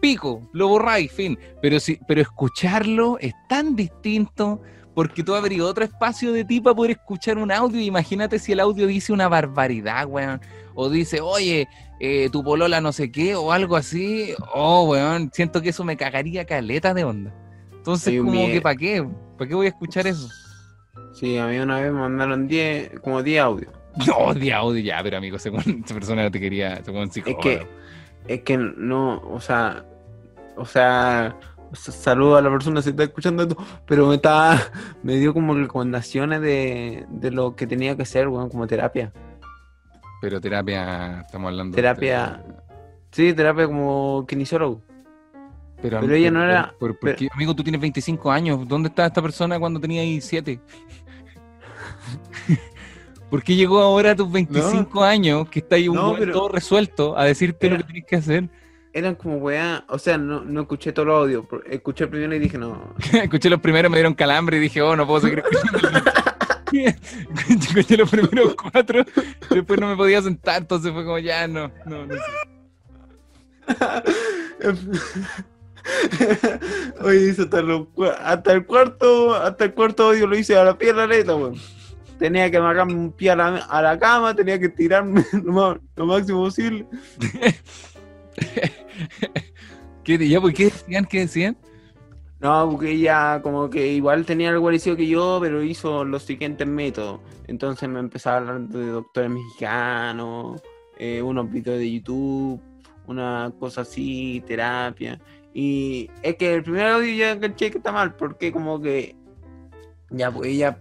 [0.01, 1.39] Pico, lo borráis, fin.
[1.63, 4.61] Pero sí, pero escucharlo es tan distinto
[4.95, 7.81] porque tú abres otro espacio de ti para poder escuchar un audio.
[7.81, 10.41] Imagínate si el audio dice una barbaridad, weón.
[10.75, 11.69] O dice, oye,
[12.01, 14.35] eh, tu polola no sé qué, o algo así.
[14.55, 17.33] Oh, weón, siento que eso me cagaría caleta de onda.
[17.73, 19.07] Entonces, como que, ¿para qué?
[19.37, 20.29] ¿Para qué voy a escuchar eso?
[21.13, 23.73] Sí, a mí una vez me mandaron 10, como 10 audios.
[24.09, 27.41] No, de audio ya, pero amigo, según esa persona te quería, según psicólogo.
[27.43, 27.67] que-
[28.27, 29.85] Es que no, o sea,
[30.57, 31.37] o sea,
[31.75, 33.57] saludo a la persona si está escuchando esto,
[33.87, 34.61] pero me está,
[35.03, 39.13] me dio como recomendaciones de, de lo que tenía que hacer, weón, como terapia.
[40.21, 42.43] Pero terapia, estamos hablando Terapia.
[43.11, 44.81] Sí, terapia como kinesiólogo.
[45.83, 47.29] Pero, Pero ella no era- ¿por, por pero- qué?
[47.33, 48.67] amigo, tú tienes 25 años.
[48.67, 50.59] ¿Dónde estaba esta persona cuando tenía ahí 7?
[53.31, 56.33] ¿Por qué llegó ahora a tus 25 años, que está ahí un No, weón pero-
[56.33, 58.49] todo resuelto, a decirte lo que tienes que hacer?
[58.97, 62.39] Eran como weá, o sea, no, no escuché todo audios, por- escuché el primero y
[62.39, 66.01] dije, no, Escuché los primeros, me dieron calambre y dije, oh, no puedo seguir escuchando.
[67.51, 69.05] Escuché los primeros cuatro,
[69.51, 72.21] después no me podía sentar, entonces fue como, ya, no, no, no sé.
[77.03, 80.65] Oye, hice hasta, los cua- hasta el cuarto, hasta el cuarto audio lo hice a
[80.65, 81.55] la pie de la letra, weón.
[82.19, 85.77] Tenía que amarrarme un pie a la, a la cama, tenía que tirarme lo, más-
[85.97, 86.87] lo máximo posible.
[90.05, 91.05] ¿Qué, ya, pues, ¿qué decían?
[91.07, 91.57] ¿Qué decían?
[92.41, 96.67] No, porque ella como que igual tenía algo parecido que yo, pero hizo los siguientes
[96.67, 97.21] métodos.
[97.47, 100.61] Entonces me empezaba a hablar de doctores mexicanos,
[100.99, 102.61] eh, unos videos de YouTube,
[103.07, 105.19] una cosa así, terapia.
[105.55, 109.17] Y es que el primer audio ya enganché que está mal, porque como que
[110.11, 110.79] ya pues ella,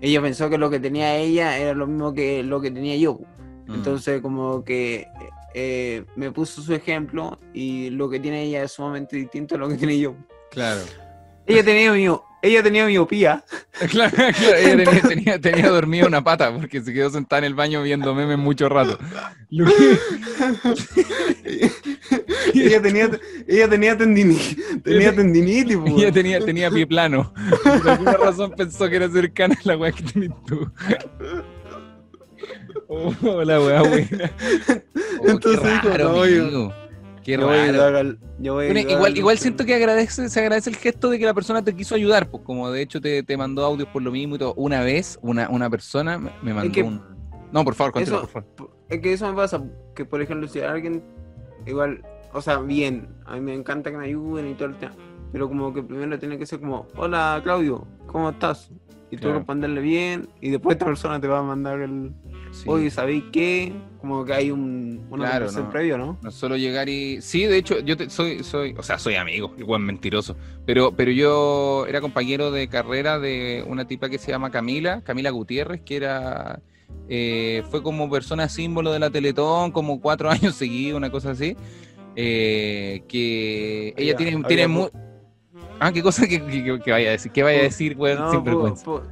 [0.00, 3.20] ella pensó que lo que tenía ella era lo mismo que lo que tenía yo.
[3.66, 3.74] Mm.
[3.74, 5.06] Entonces como que
[5.54, 9.68] eh, me puso su ejemplo y lo que tiene ella es sumamente distinto a lo
[9.68, 10.14] que tiene yo.
[10.50, 10.80] Claro.
[11.46, 13.44] Ella tenía, mio- ella tenía miopía.
[13.90, 17.54] Claro, claro, ella tenía, tenía, tenía dormida una pata porque se quedó sentada en el
[17.54, 18.96] baño viendo memes mucho rato.
[19.50, 19.98] Lo que-
[22.54, 23.10] ella tenía,
[23.48, 24.56] ella tenía tendinitis.
[24.82, 25.86] Tenía tendinitis, po.
[25.86, 27.32] ella tenía, tenía pie plano.
[27.64, 30.70] Por alguna razón pensó que era cercana a la weá que tenés tú.
[32.88, 34.32] Oh, la weá buena.
[35.20, 36.72] Oh, Entonces qué raro, no, yo- amigo.
[37.22, 38.16] Qué Yo raro.
[38.38, 41.62] Bueno, igual, al- igual siento que agradece, se agradece el gesto de que la persona
[41.64, 44.38] te quiso ayudar, pues como de hecho te, te mandó audios por lo mismo y
[44.38, 44.52] todo.
[44.54, 47.00] Una vez, una, una persona me, mandó que- un.
[47.52, 48.76] No, por favor, continúa, Eso- por favor.
[48.90, 49.64] Es que eso me pasa,
[49.94, 51.02] que por ejemplo, si alguien,
[51.66, 52.04] igual,
[52.34, 54.94] o sea, bien, a mí me encanta que me ayuden y todo el tema,
[55.32, 58.70] pero como que primero tiene que ser como, hola Claudio, ¿cómo estás?
[59.14, 62.12] Y tú responderle bien, y después esta persona te va a mandar el,
[62.50, 62.64] Sí.
[62.66, 63.72] oye, ¿sabéis qué?
[64.00, 65.70] Como que hay un, una Claro, no.
[65.70, 66.18] previo, ¿no?
[66.22, 67.20] No solo llegar y.
[67.22, 70.36] Sí, de hecho, yo te- soy, soy, o sea, soy amigo, igual mentiroso.
[70.66, 75.30] Pero, pero yo era compañero de carrera de una tipa que se llama Camila, Camila
[75.30, 76.60] Gutiérrez, que era.
[77.08, 81.56] eh, fue como persona símbolo de la Teletón, como cuatro años seguidos, una cosa así.
[82.16, 84.88] eh, que ella tiene, tiene mu-
[85.80, 88.30] Ah, qué cosa que, que- que vaya a decir, que vaya a decir, weón, No,
[88.30, 88.84] sin vergüenza.
[88.84, 89.02] po-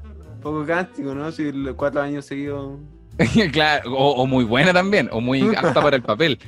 [0.42, 1.30] poco cástico, ¿no?
[1.32, 2.78] Si cuatro años seguidos.
[3.52, 6.38] claro, o, o muy buena también, o muy apta para el papel.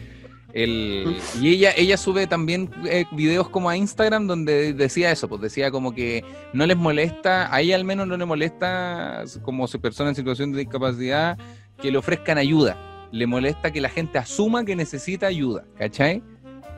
[0.52, 5.40] El, y ella, ella sube también eh, videos como a Instagram donde decía eso, pues
[5.40, 10.10] decía como que no les molesta, a ella al menos no le molesta como persona
[10.10, 11.36] en situación de discapacidad
[11.80, 12.78] que le ofrezcan ayuda.
[13.10, 16.22] Le molesta que la gente asuma que necesita ayuda, ¿cachai?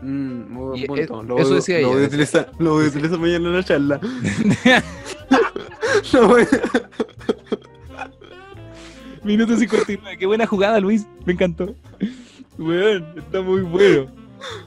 [0.02, 1.20] Mm, muy buen Y punto.
[1.22, 3.54] es- Lo eso decía lo ella, Voy a utilizar, lo voy a utilizar mañana en
[3.54, 4.00] la charla.
[6.12, 6.46] Lo voy-
[9.24, 10.18] Minuto 59.
[10.18, 11.06] Qué buena jugada, Luis.
[11.24, 11.74] Me encantó.
[12.58, 14.06] Weón, está muy bueno.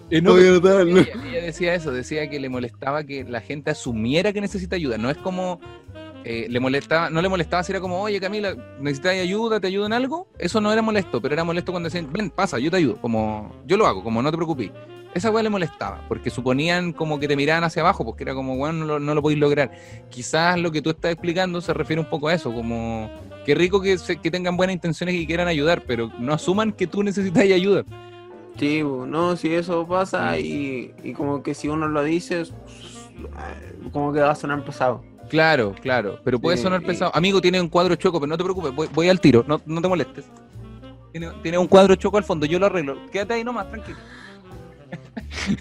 [0.09, 0.81] Eh, no, a ella,
[1.29, 4.97] ella decía eso, decía que le molestaba que la gente asumiera que necesita ayuda.
[4.97, 5.61] No es como
[6.23, 9.85] eh, le molestaba, no le molestaba si era como, oye Camila, necesitas ayuda, te ayudo
[9.85, 10.27] en algo.
[10.37, 12.97] Eso no era molesto, pero era molesto cuando decían, ven, pasa, yo te ayudo.
[13.01, 14.71] Como, yo lo hago, como no te preocupes.
[15.13, 18.55] Esa weá le molestaba, porque suponían como que te miraban hacia abajo, porque era como,
[18.57, 19.71] bueno, no lo, no lo podéis lograr.
[20.09, 23.09] Quizás lo que tú estás explicando se refiere un poco a eso, como,
[23.43, 26.85] qué rico que, se- que tengan buenas intenciones y quieran ayudar, pero no asuman que
[26.85, 27.83] tú necesitas ayuda.
[28.59, 30.39] Sí, no, si eso pasa Mm.
[30.45, 32.43] y, y como que si uno lo dice,
[33.91, 35.03] como que va a sonar pesado.
[35.29, 37.11] Claro, claro, pero puede Sí, sonar y- pesado.
[37.15, 39.81] Amigo, tiene un cuadro choco, pero no te preocupes, voy, voy al tiro, no, no
[39.81, 40.25] te molestes.
[41.11, 42.97] Tiene, tiene un cuadro choco al fondo, yo lo arreglo.
[43.11, 43.97] Quédate ahí nomás, tranquilo.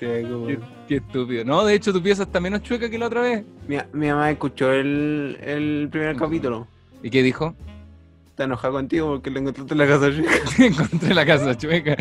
[0.00, 0.58] Qué,
[0.88, 1.44] qué estúpido.
[1.44, 3.44] No, de hecho, tu pieza está menos chueca que la otra vez.
[3.68, 6.66] mi, mi mamá escuchó el, el primer capítulo.
[7.02, 7.54] ¿Y qué dijo?
[8.40, 10.30] Está enojada contigo porque le encontraste en la casa chica.
[10.64, 11.94] Encontré la casa chueca.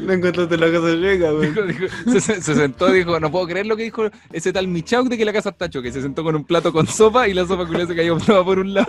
[0.00, 1.50] Le encontraste en la casa chica, güey.
[1.50, 4.52] Dijo- dijo- se, se- se sentó y dijo, no puedo creer lo que dijo ese
[4.52, 5.86] tal Michauk de que la casa está choca.
[5.86, 8.58] Y se sentó con un plato con sopa y la sopa culia se cayó por
[8.58, 8.88] un lado.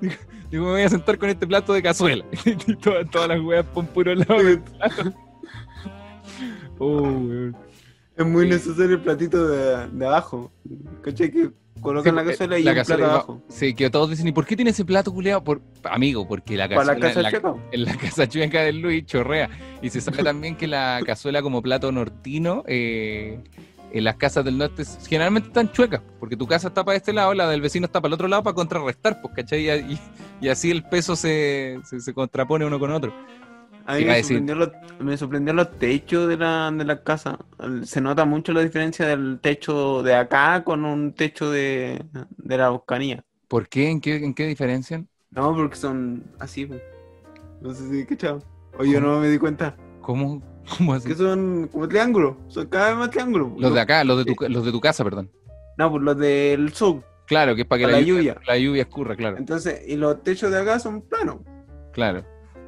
[0.00, 0.16] Dijo,
[0.50, 2.24] dijo, me voy a sentar con este plato de cazuela.
[2.44, 5.12] Y todas, todas las weas por puro lado del plato.
[6.78, 7.56] Oh, weón.
[8.16, 8.50] Es muy Sí.
[8.50, 10.52] necesario el platito de, de abajo.
[11.02, 11.30] ¿Cachai?
[11.30, 11.50] Que
[11.80, 13.42] colocan la Sí, cazuela y la un cazuela plato abajo.
[13.48, 15.42] Sí, que todos dicen, ¿y por qué tiene ese plato culeado?
[15.42, 15.62] Por...
[15.84, 19.06] Amigo, porque la Para cazuela la casa en, la, en la casa chueca del Luis
[19.06, 19.48] chorrea.
[19.80, 23.40] Y se sabe también que la cazuela como plato nortino, eh,
[23.94, 27.34] en las casas del norte generalmente están chuecas, porque tu casa está para este lado,
[27.34, 29.66] la del vecino está para el otro lado para contrarrestar, pues, ¿cachai?
[29.68, 30.00] Y, y-
[30.40, 33.12] y así el peso se, se, se contrapone uno con otro.
[33.86, 34.70] A mí me sorprendió, los,
[35.00, 37.38] me sorprendió los techos de la, de la casa.
[37.84, 42.04] Se nota mucho la diferencia del techo de acá con un techo de,
[42.36, 43.24] de la Buscanía.
[43.48, 43.90] ¿Por qué?
[43.90, 45.08] ¿En qué, en qué diferencian?
[45.30, 46.66] No, porque son así.
[46.66, 46.80] pues.
[47.60, 48.28] No sé si qué
[48.78, 49.76] O yo no me di cuenta.
[50.00, 50.42] ¿Cómo,
[50.78, 51.08] cómo así?
[51.08, 52.36] Que son como triángulos.
[52.48, 53.52] Son cada vez más triángulos.
[53.56, 55.30] Los de acá, los de tu, los de tu casa, perdón.
[55.78, 57.02] No, pues los del sur.
[57.26, 58.40] Claro, que es para que Para la, la lluvia, lluvia.
[58.46, 59.36] la lluvia escurra, claro.
[59.38, 61.38] Entonces, y los techos de acá son planos.
[61.92, 62.24] Claro.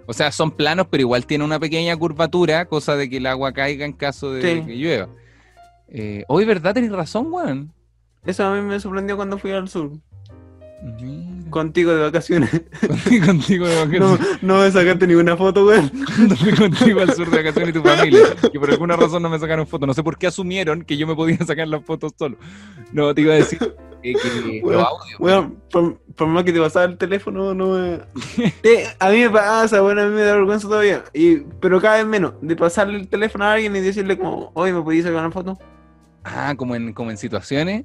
[0.07, 3.53] O sea, son planos, pero igual tiene una pequeña curvatura, cosa de que el agua
[3.53, 4.63] caiga en caso de Sí.
[4.67, 5.09] que llueva.
[5.89, 6.75] Eh, Hoy, ¿verdad?
[6.75, 7.73] Tenés razón, weón.
[8.25, 9.93] Eso a mí me sorprendió cuando fui al sur.
[10.85, 11.51] Mira.
[11.51, 12.51] Contigo de vacaciones.
[13.25, 14.43] Contigo, de No, vacaciones.
[14.43, 15.91] no me sacaste ninguna foto, weón.
[16.17, 18.21] Cuando fui contigo al sur de vacaciones y tu familia.
[18.53, 19.87] Que por alguna razón no me sacaron fotos.
[19.87, 22.37] No sé por qué asumieron que yo me podía sacar las fotos solo.
[22.93, 23.59] No, te iba a decir
[24.03, 25.19] que Weón, los audios.
[25.19, 28.01] Bueno, por, por más que te pasaba el teléfono, no me...
[28.63, 31.05] Eh, a mí me pasa, bueno, a mí me da vergüenza todavía.
[31.15, 32.35] Y, pero cada vez menos.
[32.43, 35.59] De pasarle el teléfono a alguien y decirle como, oye, ¿me podías sacar una foto?
[36.25, 37.85] Ah, como en, como en situaciones.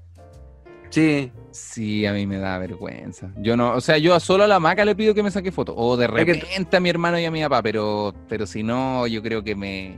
[0.90, 1.32] Sí.
[1.60, 3.32] Sí, a mí me da vergüenza.
[3.38, 5.52] Yo no, o sea, yo a solo a la maca le pido que me saque
[5.52, 5.76] fotos.
[5.78, 9.06] O de que- repente a mi hermano y a mi papá, pero, pero si no,
[9.08, 9.96] yo creo que me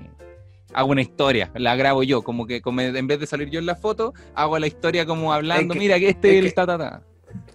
[0.74, 3.66] hago una historia, la grabo yo, como que como en vez de salir yo en
[3.66, 6.52] la foto, hago la historia como hablando, Es que- mira que este es el que-
[6.56, 7.02] ta ta ta.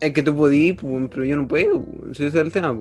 [0.01, 1.85] Es que tú podías, pues, pero yo no puedo.
[2.11, 2.75] Ese es el tema.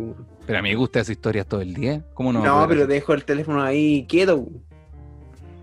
[0.45, 2.01] Pero a mí me gusta esa historias todo el día.
[2.13, 2.39] ¿Cómo no?
[2.43, 2.87] No, pero hacer?
[2.87, 4.47] dejo el teléfono ahí quieto.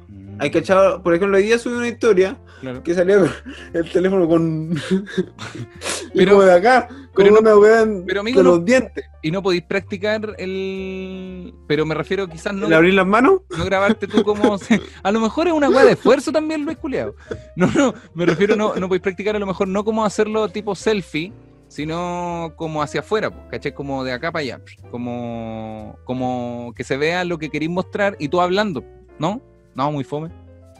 [0.09, 2.83] Mm, Hay cachado, por ejemplo, hoy día subí una historia claro.
[2.83, 3.31] que con
[3.75, 4.75] el teléfono con.
[6.15, 9.05] Pero- como de acá, con pero no- una weá amigo, con no- los dientes.
[9.23, 11.55] Y no podéis practicar el.
[11.67, 12.69] Pero me refiero quizás no.
[12.69, 13.41] ¿Le abrí las manos?
[13.57, 14.57] no grabarte tú como.
[15.03, 17.15] A lo mejor es una weá de esfuerzo también, Luis Culeado.
[17.57, 20.75] No, no, me refiero, no, no podéis practicar a lo mejor no como hacerlo tipo
[20.75, 21.33] selfie,
[21.69, 23.73] sino como hacia afuera, pues, ¿cachai?
[23.75, 24.61] Como de acá para allá.
[24.91, 28.85] Como, como que se vea lo que queréis mostrar y tú hablando,
[29.19, 29.41] ¿no?
[29.75, 30.31] No, muy fome.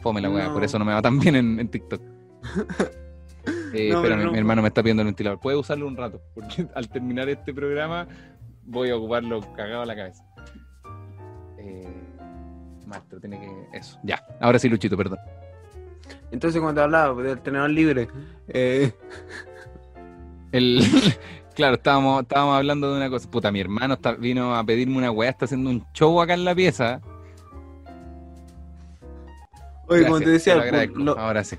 [0.03, 0.53] Fome la weá, No.
[0.53, 2.01] por eso no me va tan bien en, en TikTok.
[3.75, 4.31] Eh, No, espera, pero mi, no.
[4.33, 5.39] mi hermano me está pidiendo el ventilador.
[5.39, 8.07] Puede usarlo un rato, porque al terminar este programa
[8.65, 10.23] voy a ocuparlo cagado a la cabeza.
[11.57, 11.91] Eh,
[12.85, 13.77] maestro, tiene que.
[13.77, 13.97] Eso.
[14.03, 14.23] Ya.
[14.39, 15.17] Ahora sí, Luchito, perdón.
[16.31, 18.07] Entonces, cuando te hablaba del tenedor libre,
[18.49, 18.93] eh,
[20.51, 20.81] El.
[21.55, 23.29] Claro, estábamos, estábamos hablando de una cosa.
[23.29, 26.45] Puta, mi hermano está- vino a pedirme una weá, está haciendo un show acá en
[26.45, 27.01] la pieza.
[29.87, 31.57] Oye, como te decía, lo pues, lo- Ahora sí.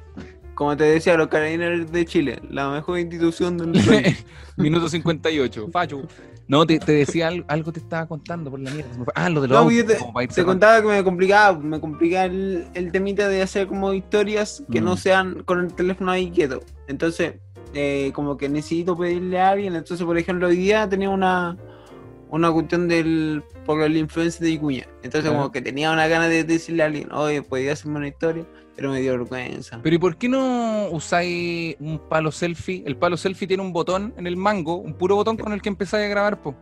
[0.55, 4.25] como te decía, los carabineros de Chile, la mejor institución del país.
[4.57, 5.69] Minuto 58.
[5.73, 6.03] Facho.
[6.47, 8.91] No, te, te decía algo, algo te estaba contando por la mierda.
[9.15, 12.67] Ah, lo de los No, autos, te, como contaba que me complicaba, me complicaba el,
[12.75, 14.85] el temita de hacer como historias que Mm.
[14.85, 16.61] no sean con el teléfono ahí quieto.
[16.87, 17.37] Entonces,
[17.73, 19.75] eh, como que necesito pedirle a alguien.
[19.75, 21.57] Entonces, por ejemplo, hoy día tenía una,
[22.35, 24.87] una cuestión del por el influencer de Vicuña.
[25.03, 28.45] Entonces, como que tenía una gana de decirle a alguien, oye, podía hacerme una historia,
[28.75, 29.79] pero me dio vergüenza.
[29.83, 32.83] Pero ¿y por qué no usáis un palo selfie?
[32.87, 35.69] El palo selfie tiene un botón en el mango, un puro botón con el que
[35.69, 36.57] empezáis a grabar, po.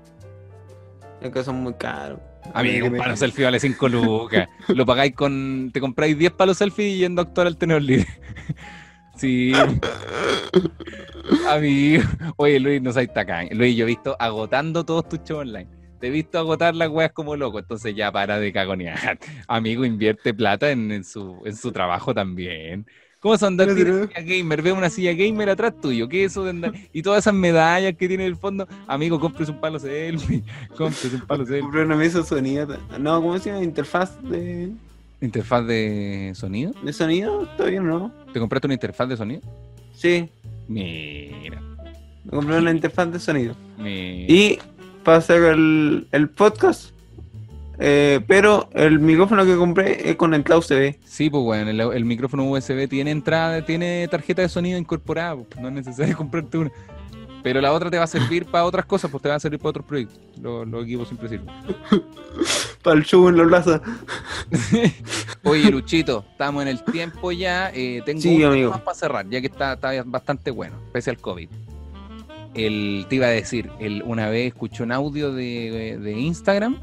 [1.22, 2.20] Es que son muy caros.
[2.52, 4.48] Amigo, un palo selfie vale 5 lucas.
[4.68, 5.70] Lo pagáis con.
[5.72, 8.08] Te compráis 10 palos selfie y yendo a actuar al tenedor libre.
[9.22, 9.52] Sí.
[11.48, 12.02] Amigo.
[12.34, 13.48] Oye, Luis, no seas tacán.
[13.52, 15.68] Luis, yo he visto agotando todos tus shows online.
[16.00, 19.20] Te he visto agotar las weas como loco, entonces ya para de cagonear.
[19.46, 22.84] Amigo, invierte plata en, en su, en su trabajo también.
[23.20, 24.60] ¿Cómo son andar silla gamer?
[24.60, 26.08] Veo una silla gamer atrás tuyo.
[26.08, 26.72] ¿Qué es eso de andar?
[26.92, 28.66] Y todas esas medallas que tiene en el fondo.
[28.88, 30.42] Amigo, compres un palo selfie.
[30.76, 31.60] Compres un palo selfie.
[31.60, 32.76] Compré una mesa de sonido.
[32.98, 33.62] No, ¿cómo se llama?
[33.62, 34.72] Interfaz de,
[35.22, 36.72] ¿Interfaz de sonido?
[36.82, 37.46] de sonido.
[37.56, 38.12] ¿Todavía no?
[38.32, 39.40] ¿Te compraste una interfaz de sonido?
[39.94, 40.28] Sí,
[40.68, 41.60] Mira,
[42.24, 43.54] me compré una interfaz de sonido.
[43.78, 44.32] mira.
[44.32, 44.58] Y
[45.04, 46.90] para hacer el, el podcast.
[47.78, 50.98] eh, pero el micrófono que compré es con el Cloud CV.
[51.04, 55.60] Sí, pues bueno, el, el micrófono USB tiene entrada, tiene tarjeta de sonido incorporada, pues,
[55.60, 56.70] no es necesario comprarte una.
[57.42, 59.58] Pero la otra te va a servir para otras cosas, pues te va a servir
[59.58, 60.18] para otros proyectos.
[60.40, 61.48] Los, los equipos siempre sirven.
[62.82, 63.80] Para el show en la plaza.
[65.44, 67.70] Oye, Luchito, estamos en el tiempo ya.
[67.74, 71.18] eh, tengo Sí, un más para cerrar, ya que está, está bastante bueno, pese al
[71.18, 71.48] COVID.
[72.54, 76.78] El, te iba a decir, el, una vez escuché un audio de, de Instagram,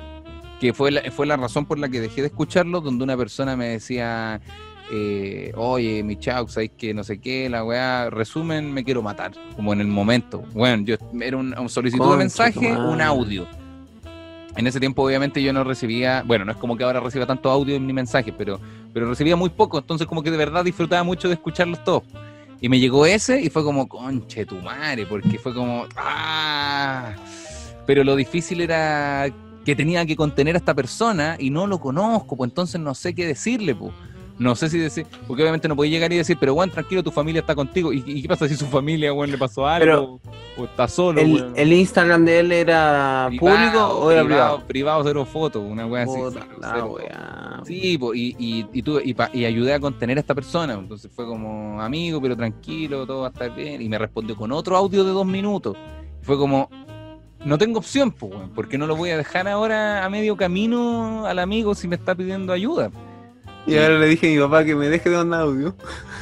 [0.59, 3.55] que fue la, fue la razón por la que dejé de escucharlo, donde una persona
[3.57, 4.39] me decía,
[4.91, 9.31] eh, oye, mi chau, sabes que no sé qué, la weá, resumen, me quiero matar,
[9.55, 10.43] como en el momento.
[10.53, 13.47] Bueno, yo era un, un solicitud de mensaje, un audio.
[14.55, 17.49] En ese tiempo, obviamente, yo no recibía, bueno, no es como que ahora reciba tanto
[17.49, 18.59] audio ni mensajes, pero,
[18.93, 22.03] pero recibía muy poco, entonces como que de verdad disfrutaba mucho de escucharlos todos.
[22.61, 27.13] Y me llegó ese y fue como, conche tu madre, porque fue como, ¡ah!
[27.85, 29.29] Pero lo difícil era
[29.63, 33.13] que tenía que contener a esta persona y no lo conozco, pues entonces no sé
[33.13, 33.93] qué decirle, pues.
[34.39, 37.11] No sé si decir, porque obviamente no podía llegar y decir, pero bueno, tranquilo, tu
[37.11, 37.91] familia está contigo.
[37.91, 40.21] ¿Y, y qué pasa si su familia, weón, le pasó algo?
[40.57, 41.53] o está solo, El, weón?
[41.57, 44.63] el Instagram de él era público o era privado?
[44.65, 46.13] Privado, cero fotos, una weá así.
[46.17, 47.61] Puta cero- la cero weá.
[47.65, 50.73] Sí, po, y, y, y, tuve- y, pa- y ayudé a contener a esta persona.
[50.73, 53.81] Entonces fue como, amigo, pero tranquilo, todo va a estar bien.
[53.81, 55.75] Y me respondió con otro audio de dos minutos.
[56.21, 56.69] Fue como,
[57.43, 61.25] no tengo opción, pues, weón, porque no lo voy a dejar ahora a medio camino
[61.25, 62.89] al amigo si me está pidiendo ayuda.
[63.69, 65.75] Y ahora le dije a mi papá que me deje de mandar audio.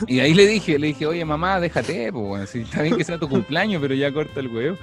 [0.08, 3.18] Y ahí le dije, le dije, oye mamá, déjate, pues, si está bien que sea
[3.18, 4.78] tu cumpleaños, pero ya corta el huevo.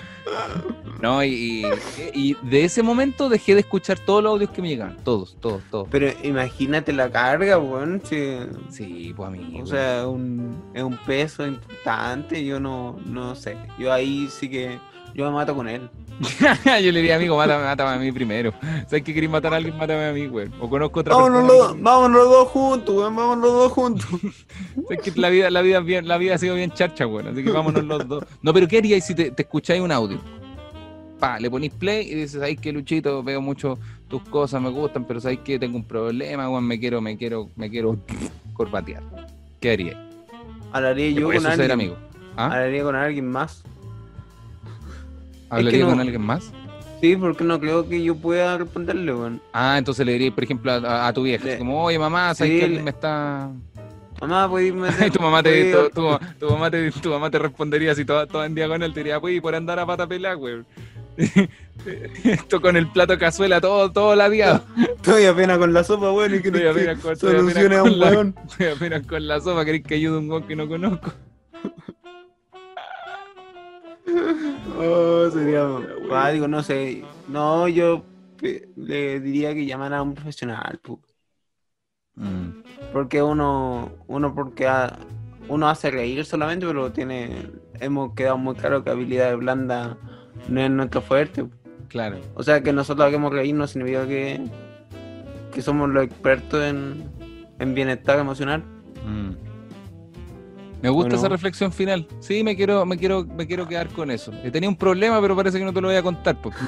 [1.00, 1.66] No, y,
[2.14, 5.62] y, de ese momento dejé de escuchar todos los audios que me llegaban, todos, todos,
[5.70, 5.88] todos.
[5.90, 8.00] Pero imagínate la carga, weón.
[8.04, 8.38] si-
[8.70, 9.62] Sí, pues amigo.
[9.62, 12.44] o sea, un, es un peso importante.
[12.44, 13.56] Yo no, no sé.
[13.78, 14.78] Yo ahí sí que.
[15.14, 15.88] Yo me mato con él.
[16.64, 18.52] Yo le diría, amigo, mátame, mátame a mí primero.
[18.86, 19.76] ¿Sabes que querés matar a alguien?
[19.76, 20.48] Mátame a mí, güey.
[20.60, 21.68] O conozco otra Vámonos persona.
[21.72, 23.16] los, vámonos los dos juntos, weón.
[23.16, 24.06] Vámonos los dos juntos.
[24.88, 27.26] ¿Sabes que la vida, la vida, es bien, la vida ha sido bien charcha, güey.
[27.26, 28.24] Así que vámonos los dos.
[28.42, 30.18] No, pero ¿qué haríais si te, te escucháis un audio?
[31.20, 35.04] Pa, le ponís play y dices, ay, que Luchito, veo mucho tus cosas, me gustan,
[35.04, 37.96] pero sabes que tengo un problema, güey, me quiero, me quiero, me quiero
[38.52, 39.02] corbatear.
[39.60, 39.96] ¿Qué haríais?
[40.72, 41.70] Hablaría yo con alguien.
[41.70, 41.96] amigo.
[42.36, 42.46] ¿Ah?
[42.46, 43.62] Hablaría con alguien más.
[45.56, 46.52] ¿Hablaría no- con alguien más?
[47.00, 49.40] Sí, porque no creo que yo pueda responderle, weón.
[49.52, 52.58] Ah, entonces le diría, por ejemplo, a, tu vieja, Le- como, oye, mamá, ¿sabes Sí,
[52.60, 53.50] que alguien me está...?
[54.20, 55.10] Mamá, ¿puedes meter?
[55.12, 58.46] tu mamá te, tu, tu- tu mamá te, tu mamá te respondería así toda, toda
[58.46, 60.62] en diagonal, te diría, pues, por andar a pata pelada, güey.
[62.24, 64.64] Esto con el plato de cazuela todo, todo ladeado.
[64.96, 67.98] Estoy apenas con la sopa, weón, y que Estoy apenas con- solucione a con un
[67.98, 68.34] la- weón.
[68.48, 71.12] Estoy apenas con la sopa, querés que ayude a un güey que no conozco.
[74.78, 75.66] Oh, sería
[76.08, 77.04] cuático, no sé.
[77.28, 78.02] No, yo
[78.40, 80.80] pe- le diría que llamara a un profesional.
[82.16, 82.62] Mm.
[82.92, 84.96] porque uno, uno porque ha-
[85.48, 87.50] uno hace reír solamente, pero tiene,
[87.80, 89.96] hemos quedado muy claro que habilidad blanda
[90.48, 91.44] no es nuestro fuerte.
[91.88, 92.18] Claro.
[92.34, 94.40] O sea, que nosotros hagamos reír no significa que,
[95.52, 97.10] que somos los expertos en,
[97.58, 98.62] en bienestar emocional.
[99.04, 99.53] Mm.
[100.82, 102.06] Me gusta esa reflexión final.
[102.20, 104.32] Sí, me quiero, me quiero, me quiero quedar con eso.
[104.44, 106.58] He tenido un problema, pero parece que no te lo voy a contar, porque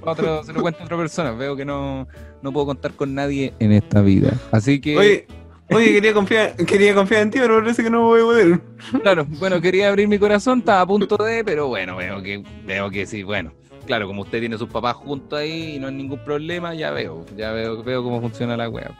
[0.00, 1.32] otro- se lo cuento a otra persona.
[1.32, 2.08] Veo que no,
[2.42, 4.32] no puedo contar con nadie en esta vida.
[4.50, 5.26] Así que, Oye,
[5.70, 8.60] oye, quería confiar, quería confiar en ti, pero parece que no voy a poder.
[9.02, 12.88] claro, bueno, quería abrir mi corazón, estaba a punto de, pero bueno, veo que, veo
[12.90, 13.52] que sí, bueno.
[13.84, 17.24] Claro, como usted tiene sus papás juntos ahí y no hay ningún problema, ya veo,
[17.36, 18.90] ya veo, veo cómo funciona la web.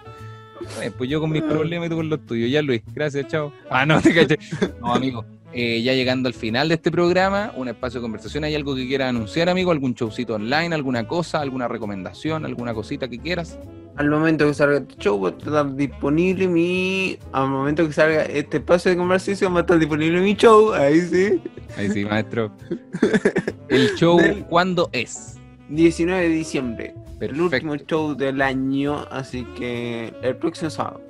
[0.97, 2.51] Pues yo con mis problemas y tú con los tuyos.
[2.51, 3.53] Ya, Luis, gracias, chao.
[3.71, 4.39] Ah, no, te caché.
[4.81, 5.25] No, amigo.
[5.53, 8.45] eh, ya llegando al final de este programa, un espacio de conversación.
[8.45, 9.71] ¿Hay algo que quieras anunciar, amigo?
[9.71, 10.75] ¿Algún showcito online?
[10.75, 11.41] ¿Alguna cosa?
[11.41, 12.45] ¿Alguna recomendación?
[12.45, 13.59] ¿Alguna cosita que quieras?
[13.97, 17.17] Al momento que salga este show va a estar disponible mi...
[17.33, 21.01] Al momento que salga este espacio de conversación va a estar disponible mi show, ahí
[21.01, 21.41] sí.
[21.79, 22.53] Ahí sí, maestro.
[23.71, 25.39] ¿El show cuándo es?
[25.71, 26.95] 19 de diciembre.
[27.21, 31.01] El último show del año, así que el próximo sábado.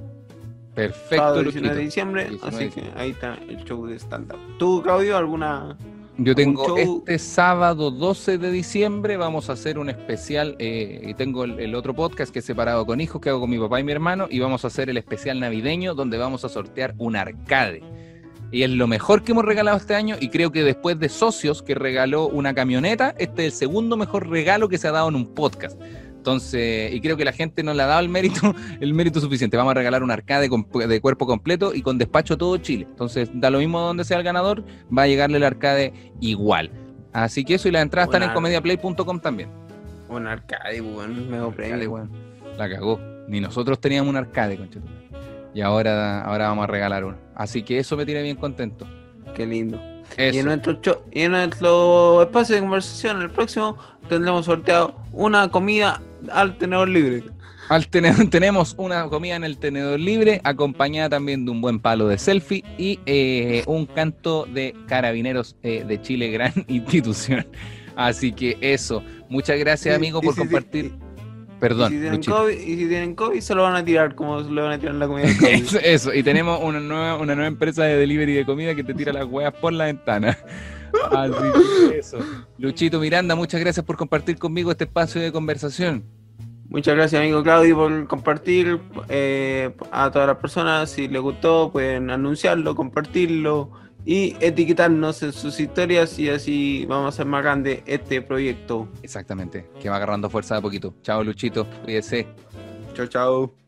[0.75, 1.63] Perfecto, sábado Luchito.
[1.63, 4.39] 19 de diciembre, 19 así que ahí está el show de stand-up.
[4.59, 5.77] ¿Tú, Claudio, alguna...?
[6.19, 11.45] Yo tengo este sábado 12 de diciembre, vamos a hacer un especial, eh, y tengo
[11.45, 13.85] el, el otro podcast que es separado con hijos, que hago con mi papá y
[13.85, 17.83] mi hermano, y vamos a hacer el especial navideño donde vamos a sortear un arcade.
[18.53, 21.63] Y es lo mejor que hemos regalado este año, y creo que después de Socios,
[21.63, 25.17] que regaló una camioneta, este es el segundo mejor regalo que se ha dado en
[25.17, 25.81] un podcast.
[26.27, 29.57] Entonces, y creo que la gente no le ha dado el mérito, el mérito suficiente.
[29.57, 32.87] Vamos a regalar un arcade de cuerpo completo y con despacho a todo Chile.
[32.91, 34.65] Entonces, da lo mismo donde sea el ganador,
[34.97, 36.73] va a llegarle el arcade igual.
[37.13, 39.51] Así que eso y las entradas están en comediaplay.com también.
[40.09, 41.91] Un arcade, weón, mega Arcade, premio.
[41.91, 42.11] weón.
[42.59, 43.01] La cagó.
[43.29, 45.06] Ni nosotros teníamos un arcade, conchetumare.
[45.57, 47.17] Y ahora, ahora vamos a regalar uno.
[47.35, 48.87] Así que eso me tiene bien contento.
[49.35, 49.81] Qué lindo.
[50.19, 50.79] Y en, nuestro
[51.11, 57.25] y en nuestro espacio de conversación, el próximo, tendremos sorteado una comida al tenedor libre.
[57.71, 62.07] Al tenedor- tenemos una comida en el tenedor libre, acompañada también de un buen palo
[62.07, 67.47] de selfie y eh, un canto de carabineros eh, de Chile, gran institución.
[67.97, 69.03] Así que eso.
[69.31, 70.93] Muchas gracias, amigo, por compartir.
[71.59, 71.93] Perdón.
[71.93, 72.23] y, si tienen.
[72.23, 74.79] COVID, y si tienen COVID, se lo van a tirar como se lo van a
[74.79, 75.51] tirar en la comida del COVID.
[75.55, 76.15] Eso, eso.
[76.15, 79.25] Y tenemos una nueva, una nueva empresa de delivery de comida que te tira las
[79.27, 80.37] huevas por la ventana.
[81.11, 81.33] Así
[81.91, 82.19] que eso.
[82.59, 86.05] Luchito Miranda, muchas gracias por compartir conmigo este espacio de conversación.
[86.69, 88.81] Muchas gracias, amigo Claudio, por compartir.
[89.09, 93.71] eh, a todas las personas, si les gustó, pueden anunciarlo, compartirlo
[94.07, 96.19] y etiquetarnos en sus historias.
[96.19, 98.89] Y así vamos a hacer más grande este proyecto.
[99.03, 100.95] Exactamente, que va agarrando fuerza de poquito.
[101.03, 102.27] Chao, Luchito, cuídese.
[102.95, 103.66] Chao, chao.